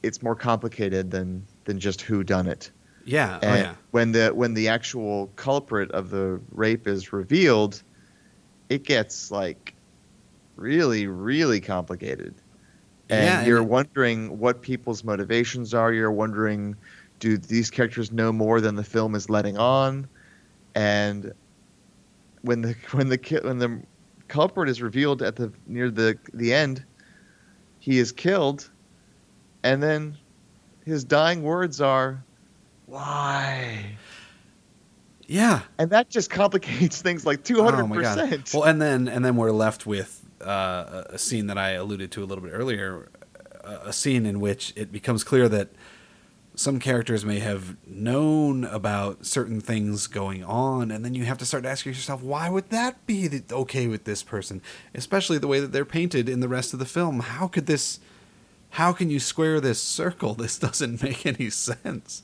it's 0.04 0.22
more 0.22 0.36
complicated 0.36 1.12
than 1.12 1.46
than 1.64 1.80
just 1.80 2.02
who 2.02 2.24
done 2.26 2.46
it. 2.46 2.70
Yeah. 3.06 3.40
oh 3.42 3.56
yeah. 3.56 3.76
when 3.92 4.12
the 4.12 4.32
when 4.36 4.54
the 4.54 4.68
actual 4.68 5.28
culprit 5.38 5.90
of 5.92 6.10
the 6.10 6.42
rape 6.52 6.88
is 6.88 7.14
revealed, 7.14 7.82
it 8.70 8.84
gets 8.84 9.32
like 9.32 9.74
really 10.58 11.08
really 11.08 11.62
complicated. 11.62 12.36
And 13.10 13.24
Yeah, 13.26 13.46
you're 13.46 13.62
it- 13.64 13.70
wondering 13.78 14.40
what 14.40 14.62
people's 14.62 15.04
motivations 15.06 15.74
are. 15.74 15.94
You're 15.94 16.12
wondering, 16.12 16.76
do 17.20 17.38
these 17.38 17.70
characters 17.70 18.12
know 18.12 18.32
more 18.34 18.60
than 18.60 18.76
the 18.76 18.84
film 18.84 19.16
is 19.16 19.30
letting 19.30 19.58
on? 19.58 20.08
And 20.76 21.32
when 22.42 22.62
the 22.62 22.76
when 22.92 23.08
the 23.08 23.18
when 23.44 23.60
the 23.60 23.82
culprit 24.34 24.68
is 24.68 24.82
revealed 24.82 25.22
at 25.22 25.36
the 25.36 25.54
near 25.68 25.92
the 25.92 26.18
the 26.34 26.52
end, 26.52 26.84
he 27.78 28.00
is 28.00 28.12
killed, 28.12 28.68
and 29.62 29.82
then 29.82 30.18
his 30.86 31.04
dying 31.04 31.44
words 31.44 31.80
are, 31.80 32.24
"Why?" 32.88 33.96
Yeah. 35.28 35.62
And 35.78 35.92
that 35.92 36.10
just 36.10 36.32
complicates 36.32 37.00
things 37.08 37.28
like 37.28 37.44
two 37.44 37.64
hundred 37.64 37.88
percent. 37.94 38.52
Well, 38.54 38.64
and 38.64 38.82
then 38.82 39.08
and 39.08 39.24
then 39.24 39.36
we're 39.36 39.52
left 39.52 39.86
with 39.86 40.26
uh, 40.42 41.04
a 41.10 41.20
scene 41.20 41.46
that 41.48 41.60
I 41.60 41.72
alluded 41.72 42.12
to 42.14 42.24
a 42.24 42.26
little 42.26 42.44
bit 42.44 42.54
earlier, 42.54 43.12
a 43.64 43.94
scene 43.94 44.26
in 44.26 44.40
which 44.40 44.74
it 44.76 44.92
becomes 44.92 45.24
clear 45.24 45.48
that 45.48 45.70
some 46.56 46.80
characters 46.80 47.26
may 47.26 47.40
have 47.40 47.76
known 47.88 48.64
about 48.66 49.26
certain 49.26 49.60
things 49.60 50.08
going 50.08 50.44
on, 50.44 50.92
and 50.92 51.04
then 51.04 51.16
you 51.16 51.26
have 51.26 51.38
to 51.40 51.46
start 51.46 51.66
asking 51.66 51.94
yourself, 51.94 52.22
why 52.22 52.50
would 52.50 52.70
that 52.70 53.06
be 53.08 53.42
okay 53.52 53.88
with 53.88 54.04
this 54.04 54.22
person? 54.22 54.62
Especially 54.94 55.38
the 55.38 55.48
way 55.48 55.60
that 55.60 55.72
they're 55.72 55.86
painted 55.86 56.30
in 56.30 56.42
the 56.42 56.48
rest 56.48 56.74
of 56.74 56.80
the 56.80 56.86
film. 56.86 57.22
How 57.22 57.48
could 57.48 57.66
this? 57.66 58.00
How 58.72 58.92
can 58.92 59.10
you 59.10 59.20
square 59.20 59.60
this 59.60 59.82
circle? 59.82 60.34
This 60.44 60.60
doesn't 60.60 61.02
make 61.02 61.26
any 61.26 61.50
sense. 61.50 62.24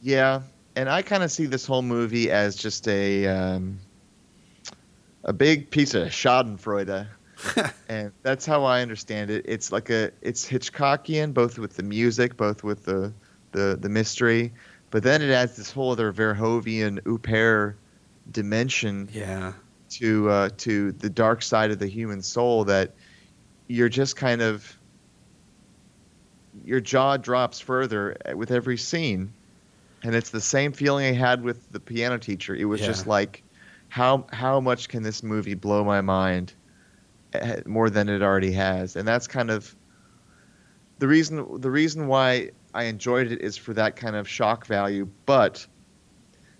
Yeah, 0.00 0.42
and 0.76 0.88
I 0.88 1.02
kind 1.02 1.24
of 1.24 1.32
see 1.32 1.46
this 1.46 1.66
whole 1.66 1.82
movie 1.82 2.30
as 2.30 2.54
just 2.54 2.86
a 2.86 3.26
um, 3.26 3.80
a 5.24 5.32
big 5.32 5.70
piece 5.70 5.94
of 5.94 6.08
Schadenfreude, 6.08 7.08
and 7.88 8.12
that's 8.22 8.44
how 8.46 8.64
I 8.64 8.82
understand 8.82 9.30
it. 9.30 9.44
It's 9.48 9.70
like 9.72 9.90
a 9.90 10.10
it's 10.22 10.48
Hitchcockian, 10.48 11.32
both 11.34 11.58
with 11.58 11.76
the 11.76 11.82
music, 11.82 12.36
both 12.36 12.64
with 12.64 12.84
the 12.84 13.12
the, 13.52 13.78
the 13.80 13.88
mystery, 13.88 14.52
but 14.90 15.02
then 15.02 15.22
it 15.22 15.30
adds 15.30 15.56
this 15.56 15.70
whole 15.72 15.90
other 15.92 16.12
Verhoeven 16.12 17.00
Huppert 17.04 17.74
dimension 18.30 19.08
Yeah. 19.12 19.52
to 19.90 20.28
uh, 20.28 20.48
to 20.58 20.92
the 20.92 21.08
dark 21.08 21.42
side 21.42 21.70
of 21.70 21.78
the 21.78 21.86
human 21.86 22.20
soul 22.22 22.64
that 22.64 22.92
you're 23.68 23.88
just 23.88 24.16
kind 24.16 24.42
of 24.42 24.78
your 26.64 26.80
jaw 26.80 27.16
drops 27.16 27.60
further 27.60 28.16
with 28.34 28.50
every 28.50 28.76
scene 28.76 29.32
and 30.02 30.14
it's 30.14 30.30
the 30.30 30.40
same 30.40 30.72
feeling 30.72 31.06
i 31.06 31.12
had 31.12 31.42
with 31.42 31.70
the 31.72 31.78
piano 31.80 32.18
teacher 32.18 32.54
it 32.54 32.64
was 32.64 32.80
Yeah. 32.80 32.86
just 32.88 33.06
like 33.06 33.42
how 33.88 34.26
how 34.32 34.58
much 34.60 34.88
can 34.88 35.02
this 35.02 35.22
movie 35.22 35.54
blow 35.54 35.84
my 35.84 36.00
mind 36.00 36.52
more 37.66 37.90
than 37.90 38.08
it 38.08 38.22
already 38.22 38.52
has 38.52 38.96
and 38.96 39.06
that's 39.06 39.26
kind 39.26 39.50
of 39.50 39.74
the 40.98 41.06
reason 41.06 41.60
the 41.60 41.70
reason 41.70 42.06
why 42.06 42.50
i 42.74 42.84
enjoyed 42.84 43.30
it 43.30 43.40
is 43.40 43.56
for 43.56 43.74
that 43.74 43.96
kind 43.96 44.16
of 44.16 44.28
shock 44.28 44.66
value 44.66 45.08
but 45.26 45.66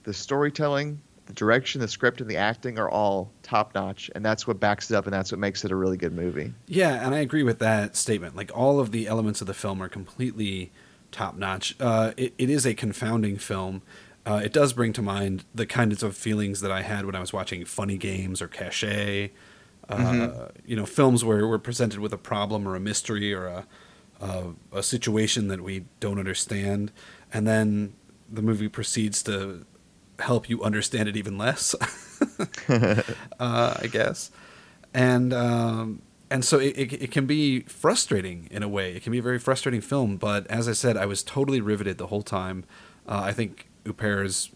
the 0.04 0.12
storytelling 0.12 1.00
the 1.28 1.35
direction, 1.35 1.83
the 1.83 1.88
script, 1.88 2.22
and 2.22 2.31
the 2.31 2.38
acting 2.38 2.78
are 2.78 2.88
all 2.88 3.31
top 3.42 3.74
notch, 3.74 4.11
and 4.14 4.24
that's 4.24 4.46
what 4.46 4.59
backs 4.59 4.90
it 4.90 4.96
up, 4.96 5.04
and 5.04 5.12
that's 5.12 5.31
what 5.31 5.38
makes 5.38 5.62
it 5.62 5.70
a 5.70 5.76
really 5.76 5.98
good 5.98 6.14
movie. 6.14 6.54
Yeah, 6.66 7.04
and 7.04 7.14
I 7.14 7.18
agree 7.18 7.42
with 7.42 7.59
that 7.59 7.96
statement. 7.96 8.35
Like 8.35 8.50
all 8.54 8.81
of 8.81 8.92
the 8.92 9.07
elements 9.07 9.42
of 9.42 9.46
the 9.46 9.52
film 9.52 9.83
are 9.83 9.90
completely 9.90 10.72
top 11.12 11.37
notch. 11.37 11.76
Uh, 11.78 12.12
it, 12.16 12.33
it 12.38 12.48
is 12.48 12.64
a 12.64 12.72
confounding 12.72 13.37
film. 13.37 13.83
Uh, 14.24 14.40
it 14.42 14.54
does 14.54 14.72
bring 14.72 14.94
to 14.94 15.02
mind 15.02 15.44
the 15.54 15.66
kinds 15.66 16.02
of 16.02 16.16
feelings 16.16 16.62
that 16.62 16.72
I 16.72 16.81
had 16.81 17.04
when 17.04 17.14
I 17.14 17.20
was 17.20 17.33
watching 17.33 17.62
Funny 17.66 17.98
Games 17.98 18.40
or 18.40 18.48
Caché. 18.48 19.31
Mhm. 19.88 20.51
You 20.66 20.77
know, 20.77 20.87
films 20.87 21.24
where 21.24 21.46
we're 21.46 21.59
presented 21.59 22.01
with 22.01 22.12
a 22.12 22.18
problem 22.18 22.66
or 22.68 22.77
a 22.77 22.81
mystery 22.81 23.33
or 23.33 23.46
a, 23.46 23.66
a 24.20 24.44
a 24.72 24.83
situation 24.83 25.48
that 25.48 25.61
we 25.62 25.85
don't 26.01 26.18
understand, 26.18 26.92
and 27.33 27.46
then 27.46 27.94
the 28.31 28.42
movie 28.42 28.68
proceeds 28.68 29.22
to 29.24 29.64
help 30.18 30.51
you 30.51 30.62
understand 30.62 31.09
it 31.09 31.16
even 31.16 31.38
less. 31.38 31.74
uh, 32.68 33.74
I 33.81 33.87
guess, 33.90 34.31
and 34.92 35.33
um, 35.33 36.03
and 36.31 36.44
so 36.44 36.59
it, 36.59 36.77
it, 36.77 36.92
it 37.05 37.11
can 37.11 37.27
be 37.27 37.61
frustrating 37.61 38.48
in 38.51 38.62
a 38.62 38.68
way. 38.68 38.94
It 38.94 39.03
can 39.03 39.12
be 39.12 39.18
a 39.18 39.22
very 39.22 39.38
frustrating 39.38 39.81
film, 39.81 40.16
but 40.16 40.46
as 40.48 40.68
I 40.68 40.72
said, 40.72 40.96
I 40.96 41.07
was 41.07 41.22
totally 41.22 41.61
riveted 41.61 41.98
the 41.98 42.09
whole 42.09 42.22
time. 42.22 42.64
Uh, 43.07 43.22
I 43.24 43.33
think 43.33 43.68
Huppert's 43.87 44.51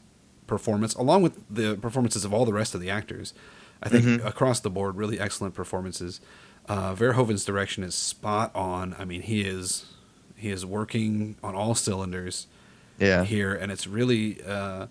performance, 0.46 0.94
along 0.94 1.22
with 1.22 1.42
the 1.48 1.76
performances 1.76 2.24
of 2.24 2.34
all 2.34 2.44
the 2.44 2.52
rest 2.52 2.74
of 2.74 2.80
the 2.80 2.90
actors, 2.90 3.32
I 3.82 3.88
think 3.88 4.04
Mhm. 4.04 4.24
across 4.24 4.60
the 4.60 4.70
board, 4.70 4.96
really 4.96 5.18
excellent 5.18 5.54
performances. 5.54 6.20
Uh, 6.68 6.94
Verhoeven's 6.94 7.44
direction 7.44 7.82
is 7.82 7.94
spot 7.94 8.54
on. 8.54 8.94
I 8.98 9.04
mean, 9.04 9.22
he 9.22 9.42
is 9.42 9.86
he 10.36 10.50
is 10.50 10.66
working 10.66 11.36
on 11.42 11.54
all 11.54 11.74
cylinders 11.74 12.46
Yeah. 12.98 13.22
here, 13.24 13.54
and 13.54 13.70
it's 13.70 13.86
really 13.86 14.42
uh, 14.42 14.86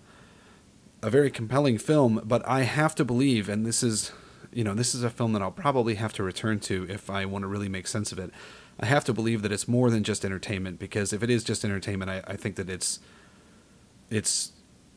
a 1.02 1.10
very 1.10 1.30
compelling 1.30 1.76
film. 1.78 2.22
But 2.24 2.46
I 2.48 2.62
have 2.62 2.94
to 2.96 3.04
believe, 3.04 3.48
and 3.50 3.66
this 3.66 3.82
is, 3.82 4.12
you 4.52 4.64
know, 4.64 4.72
this 4.74 4.94
is 4.94 5.02
a 5.02 5.10
film 5.10 5.32
that 5.34 5.42
I'll 5.42 5.50
probably 5.50 5.96
have 5.96 6.12
to 6.14 6.22
return 6.22 6.58
to 6.60 6.86
if 6.88 7.10
I 7.10 7.24
want 7.26 7.42
to 7.42 7.48
really 7.48 7.68
make 7.68 7.86
sense 7.86 8.12
of 8.12 8.18
it. 8.18 8.30
I 8.80 8.86
have 8.86 9.04
to 9.04 9.12
believe 9.12 9.42
that 9.42 9.52
it's 9.52 9.68
more 9.68 9.90
than 9.90 10.02
just 10.04 10.24
entertainment 10.24 10.78
because 10.78 11.12
if 11.12 11.22
it 11.22 11.28
is 11.30 11.44
just 11.44 11.64
entertainment, 11.64 12.10
I, 12.10 12.22
I 12.26 12.36
think 12.36 12.56
that 12.56 12.70
it's 12.70 12.98
it's 14.10 14.52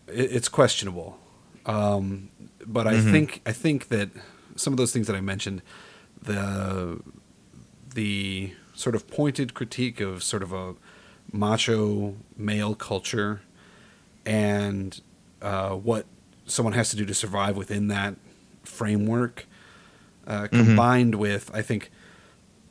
it's 0.08 0.48
questionable. 0.50 1.18
Um, 1.66 2.30
but 2.66 2.88
I 2.88 2.96
Mhm. 2.96 3.12
think 3.12 3.42
I 3.46 3.52
think 3.52 3.88
that 3.90 4.10
some 4.56 4.74
of 4.74 4.78
those 4.78 4.92
things 4.92 5.08
that 5.08 5.16
I 5.16 5.22
mentioned, 5.22 5.62
the 6.22 7.00
the 7.94 8.52
sort 8.74 8.96
of 8.96 9.08
pointed 9.08 9.54
critique 9.54 10.02
of 10.02 10.22
sort 10.24 10.44
of 10.44 10.52
a 10.52 10.76
macho 11.32 12.16
male 12.38 12.76
culture 12.76 13.42
and 14.26 15.02
uh, 15.42 15.72
what 15.72 16.06
someone 16.46 16.74
has 16.74 16.90
to 16.90 16.96
do 16.96 17.06
to 17.06 17.14
survive 17.14 17.56
within 17.58 17.88
that 17.88 18.16
framework, 18.64 19.46
uh, 20.28 20.48
combined 20.48 21.16
with 21.16 21.50
I 21.54 21.62
think 21.62 21.90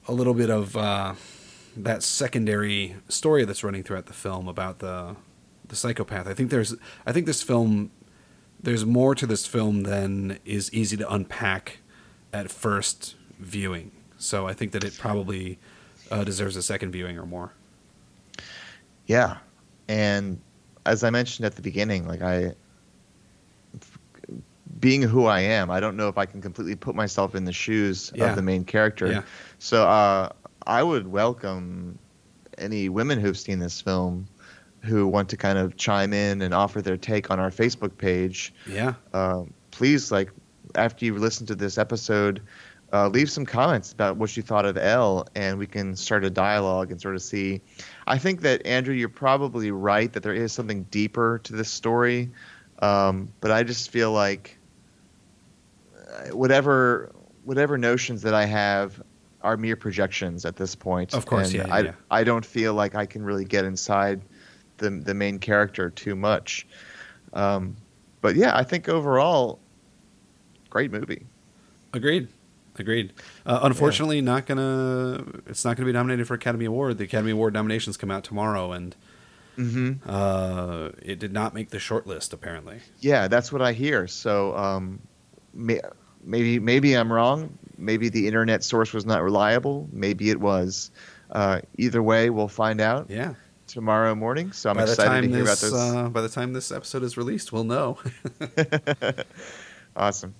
a 0.07 0.13
little 0.13 0.35
bit 0.35 0.51
of 0.51 0.77
uh, 0.77 1.15
that 1.77 2.03
secondary 2.03 2.97
story 3.09 3.45
that's 3.45 3.65
running 3.65 3.83
throughout 3.83 4.07
the 4.07 4.13
film 4.13 4.47
about 4.49 4.79
the 4.81 5.17
the 5.67 5.77
psychopath. 5.77 6.27
I 6.27 6.35
think 6.35 6.51
there's 6.51 6.75
I 7.07 7.13
think 7.13 7.27
this 7.27 7.43
film 7.43 7.91
there's 8.64 8.85
more 8.85 9.14
to 9.14 9.27
this 9.27 9.46
film 9.46 9.83
than 9.83 10.38
is 10.44 10.72
easy 10.72 10.96
to 10.96 11.11
unpack 11.12 11.79
at 12.33 12.50
first 12.50 13.14
viewing. 13.38 13.90
So 14.18 14.46
I 14.48 14.55
think 14.55 14.72
that 14.72 14.85
it 14.85 14.96
probably 14.98 15.59
uh, 16.11 16.24
deserves 16.24 16.57
a 16.57 16.62
second 16.62 16.90
viewing 16.92 17.18
or 17.18 17.27
more. 17.27 17.53
Yeah, 19.07 19.37
and 19.87 20.40
as 20.87 21.05
I 21.05 21.11
mentioned 21.11 21.44
at 21.46 21.57
the 21.57 21.62
beginning, 21.62 22.07
like 22.09 22.22
I, 22.22 22.55
being 24.81 25.03
who 25.03 25.27
I 25.27 25.40
am, 25.40 25.70
I 25.70 25.79
don't 25.79 25.96
know 25.96 26.09
if 26.09 26.16
I 26.16 26.24
can 26.27 26.40
completely 26.40 26.74
put 26.74 26.94
myself 26.94 27.35
in 27.35 27.44
the 27.44 27.53
shoes 27.53 28.12
Yeah. 28.14 28.31
of 28.31 28.37
the 28.37 28.42
main 28.42 28.64
character. 28.64 29.07
Yeah. 29.11 29.22
So 29.59 29.87
uh, 29.87 30.31
I 30.66 30.83
would 30.83 31.07
welcome 31.07 31.98
any 32.57 32.88
women 32.88 33.20
who've 33.20 33.38
seen 33.38 33.59
this 33.59 33.81
film 33.81 34.27
who 34.85 35.07
want 35.07 35.29
to 35.31 35.37
kind 35.37 35.59
of 35.59 35.77
chime 35.77 36.12
in 36.12 36.42
and 36.42 36.53
offer 36.55 36.83
their 36.83 36.97
take 36.97 37.31
on 37.31 37.40
our 37.40 37.51
Facebook 37.51 37.97
page. 37.97 38.53
Yeah. 38.66 38.94
Um, 39.12 39.53
please, 39.70 40.12
like 40.12 40.31
after 40.75 41.05
you 41.05 41.14
listen 41.16 41.47
to 41.47 41.55
this 41.55 41.79
episode, 41.79 42.42
uh, 42.92 43.09
leave 43.09 43.31
some 43.31 43.44
comments 43.44 43.92
about 43.92 44.17
what 44.17 44.37
you 44.37 44.42
thought 44.42 44.65
of 44.65 44.77
Elle, 44.77 45.27
and 45.35 45.59
we 45.59 45.67
can 45.67 45.96
start 45.96 46.25
a 46.25 46.31
dialogue 46.31 46.92
and 46.92 47.00
sort 47.00 47.17
of 47.17 47.23
see. 47.23 47.61
I 48.06 48.19
think 48.19 48.42
that 48.42 48.65
Andrew, 48.67 48.94
you're 48.94 49.09
probably 49.09 49.73
right 49.73 50.13
that 50.13 50.23
there 50.23 50.35
is 50.35 50.52
something 50.52 50.85
deeper 50.85 51.40
to 51.44 51.54
this 51.54 51.71
story, 51.71 52.31
um, 52.79 53.33
but 53.40 53.50
I 53.50 53.65
just 53.65 53.90
feel 53.90 54.13
like 54.13 54.59
uh, 55.96 56.37
whatever 56.37 57.11
whatever 57.44 57.77
notions 57.77 58.23
that 58.23 58.33
I 58.33 58.44
have 58.46 59.02
are 59.42 59.56
mere 59.56 59.77
projections 59.77 60.44
at 60.44 60.56
this 60.56 60.75
point. 60.75 61.15
Of 61.15 61.27
course, 61.27 61.52
yeah, 61.52 61.67
I 61.71 61.81
yeah. 61.81 61.92
I 62.11 62.23
don't 62.23 62.46
feel 62.46 62.75
like 62.75 62.94
I 62.94 63.06
can 63.06 63.25
really 63.25 63.44
get 63.44 63.65
inside 63.65 64.21
the 64.79 64.90
the 64.90 65.14
main 65.14 65.38
character 65.38 65.90
too 65.90 66.14
much. 66.16 66.66
Um, 67.33 67.77
but 68.20 68.37
yeah, 68.37 68.56
I 68.56 68.62
think 68.64 68.88
overall, 68.88 69.58
great 70.70 70.90
movie. 70.92 71.27
Agreed. 71.92 72.29
Agreed. 72.77 73.12
Uh, 73.46 73.60
unfortunately, 73.62 74.20
not 74.20 74.46
gonna. 74.46 75.25
It's 75.46 75.64
not 75.64 75.77
gonna 75.77 75.87
be 75.87 75.92
nominated 75.92 76.27
for 76.27 76.35
Academy 76.35 76.64
Award. 76.64 76.98
The 76.98 77.04
Academy 77.04 77.31
Award 77.31 77.54
nominations 77.54 77.96
come 77.96 78.10
out 78.10 78.25
tomorrow, 78.25 78.72
and 78.72 78.94
Mm-hmm. 79.56 80.10
uh, 80.10 80.88
it 81.00 81.20
did 81.20 81.33
not 81.33 81.54
make 81.54 81.70
the 81.70 81.79
short 81.79 82.08
list. 82.08 82.33
Apparently. 82.33 82.81
Yeah, 82.98 83.29
that's 83.29 83.52
what 83.52 83.62
I 83.62 83.72
hear. 83.72 84.08
So 84.08 84.56
um, 84.56 84.98
may, 85.52 85.81
maybe 86.25 86.58
maybe 86.58 86.94
I'm 86.94 87.12
wrong. 87.12 87.56
Maybe 87.79 88.08
the 88.08 88.27
internet 88.27 88.64
source 88.64 88.92
was 88.92 89.06
not 89.06 89.22
reliable. 89.22 89.88
Maybe 89.92 90.31
it 90.31 90.40
was. 90.40 90.90
Uh, 91.31 91.60
either 91.79 92.02
way, 92.02 92.31
we'll 92.31 92.48
find 92.48 92.81
out. 92.81 93.08
Yeah. 93.08 93.35
Tomorrow 93.67 94.15
morning. 94.15 94.52
So 94.52 94.71
I'm 94.71 94.77
by 94.77 94.83
excited 94.85 95.29
to 95.29 95.35
hear 95.37 95.44
this 95.44 95.62
about 95.62 95.73
those. 95.73 95.94
uh, 95.94 96.08
by 96.08 96.21
the 96.21 96.29
time 96.29 96.52
this 96.52 96.71
episode 96.71 97.02
is 97.02 97.17
released, 97.17 97.52
we'll 97.52 97.65
know. 97.65 97.98
awesome. 99.96 100.35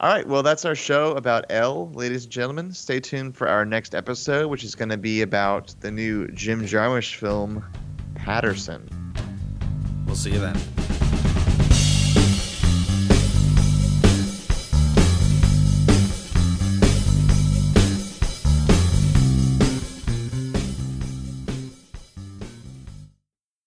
All 0.00 0.08
right, 0.08 0.26
well, 0.26 0.44
that's 0.44 0.64
our 0.64 0.76
show 0.76 1.12
about 1.16 1.46
Elle, 1.50 1.90
ladies 1.90 2.22
and 2.24 2.32
gentlemen. 2.32 2.72
Stay 2.72 3.00
tuned 3.00 3.36
for 3.36 3.48
our 3.48 3.64
next 3.64 3.96
episode, 3.96 4.46
which 4.46 4.62
is 4.62 4.76
going 4.76 4.90
to 4.90 4.96
be 4.96 5.22
about 5.22 5.74
the 5.80 5.90
new 5.90 6.28
Jim 6.28 6.62
Jarmusch 6.62 7.16
film, 7.16 7.64
Paterson. 8.14 8.88
we'll 10.06 10.14
see 10.14 10.30
you 10.30 10.38
then. 10.38 10.56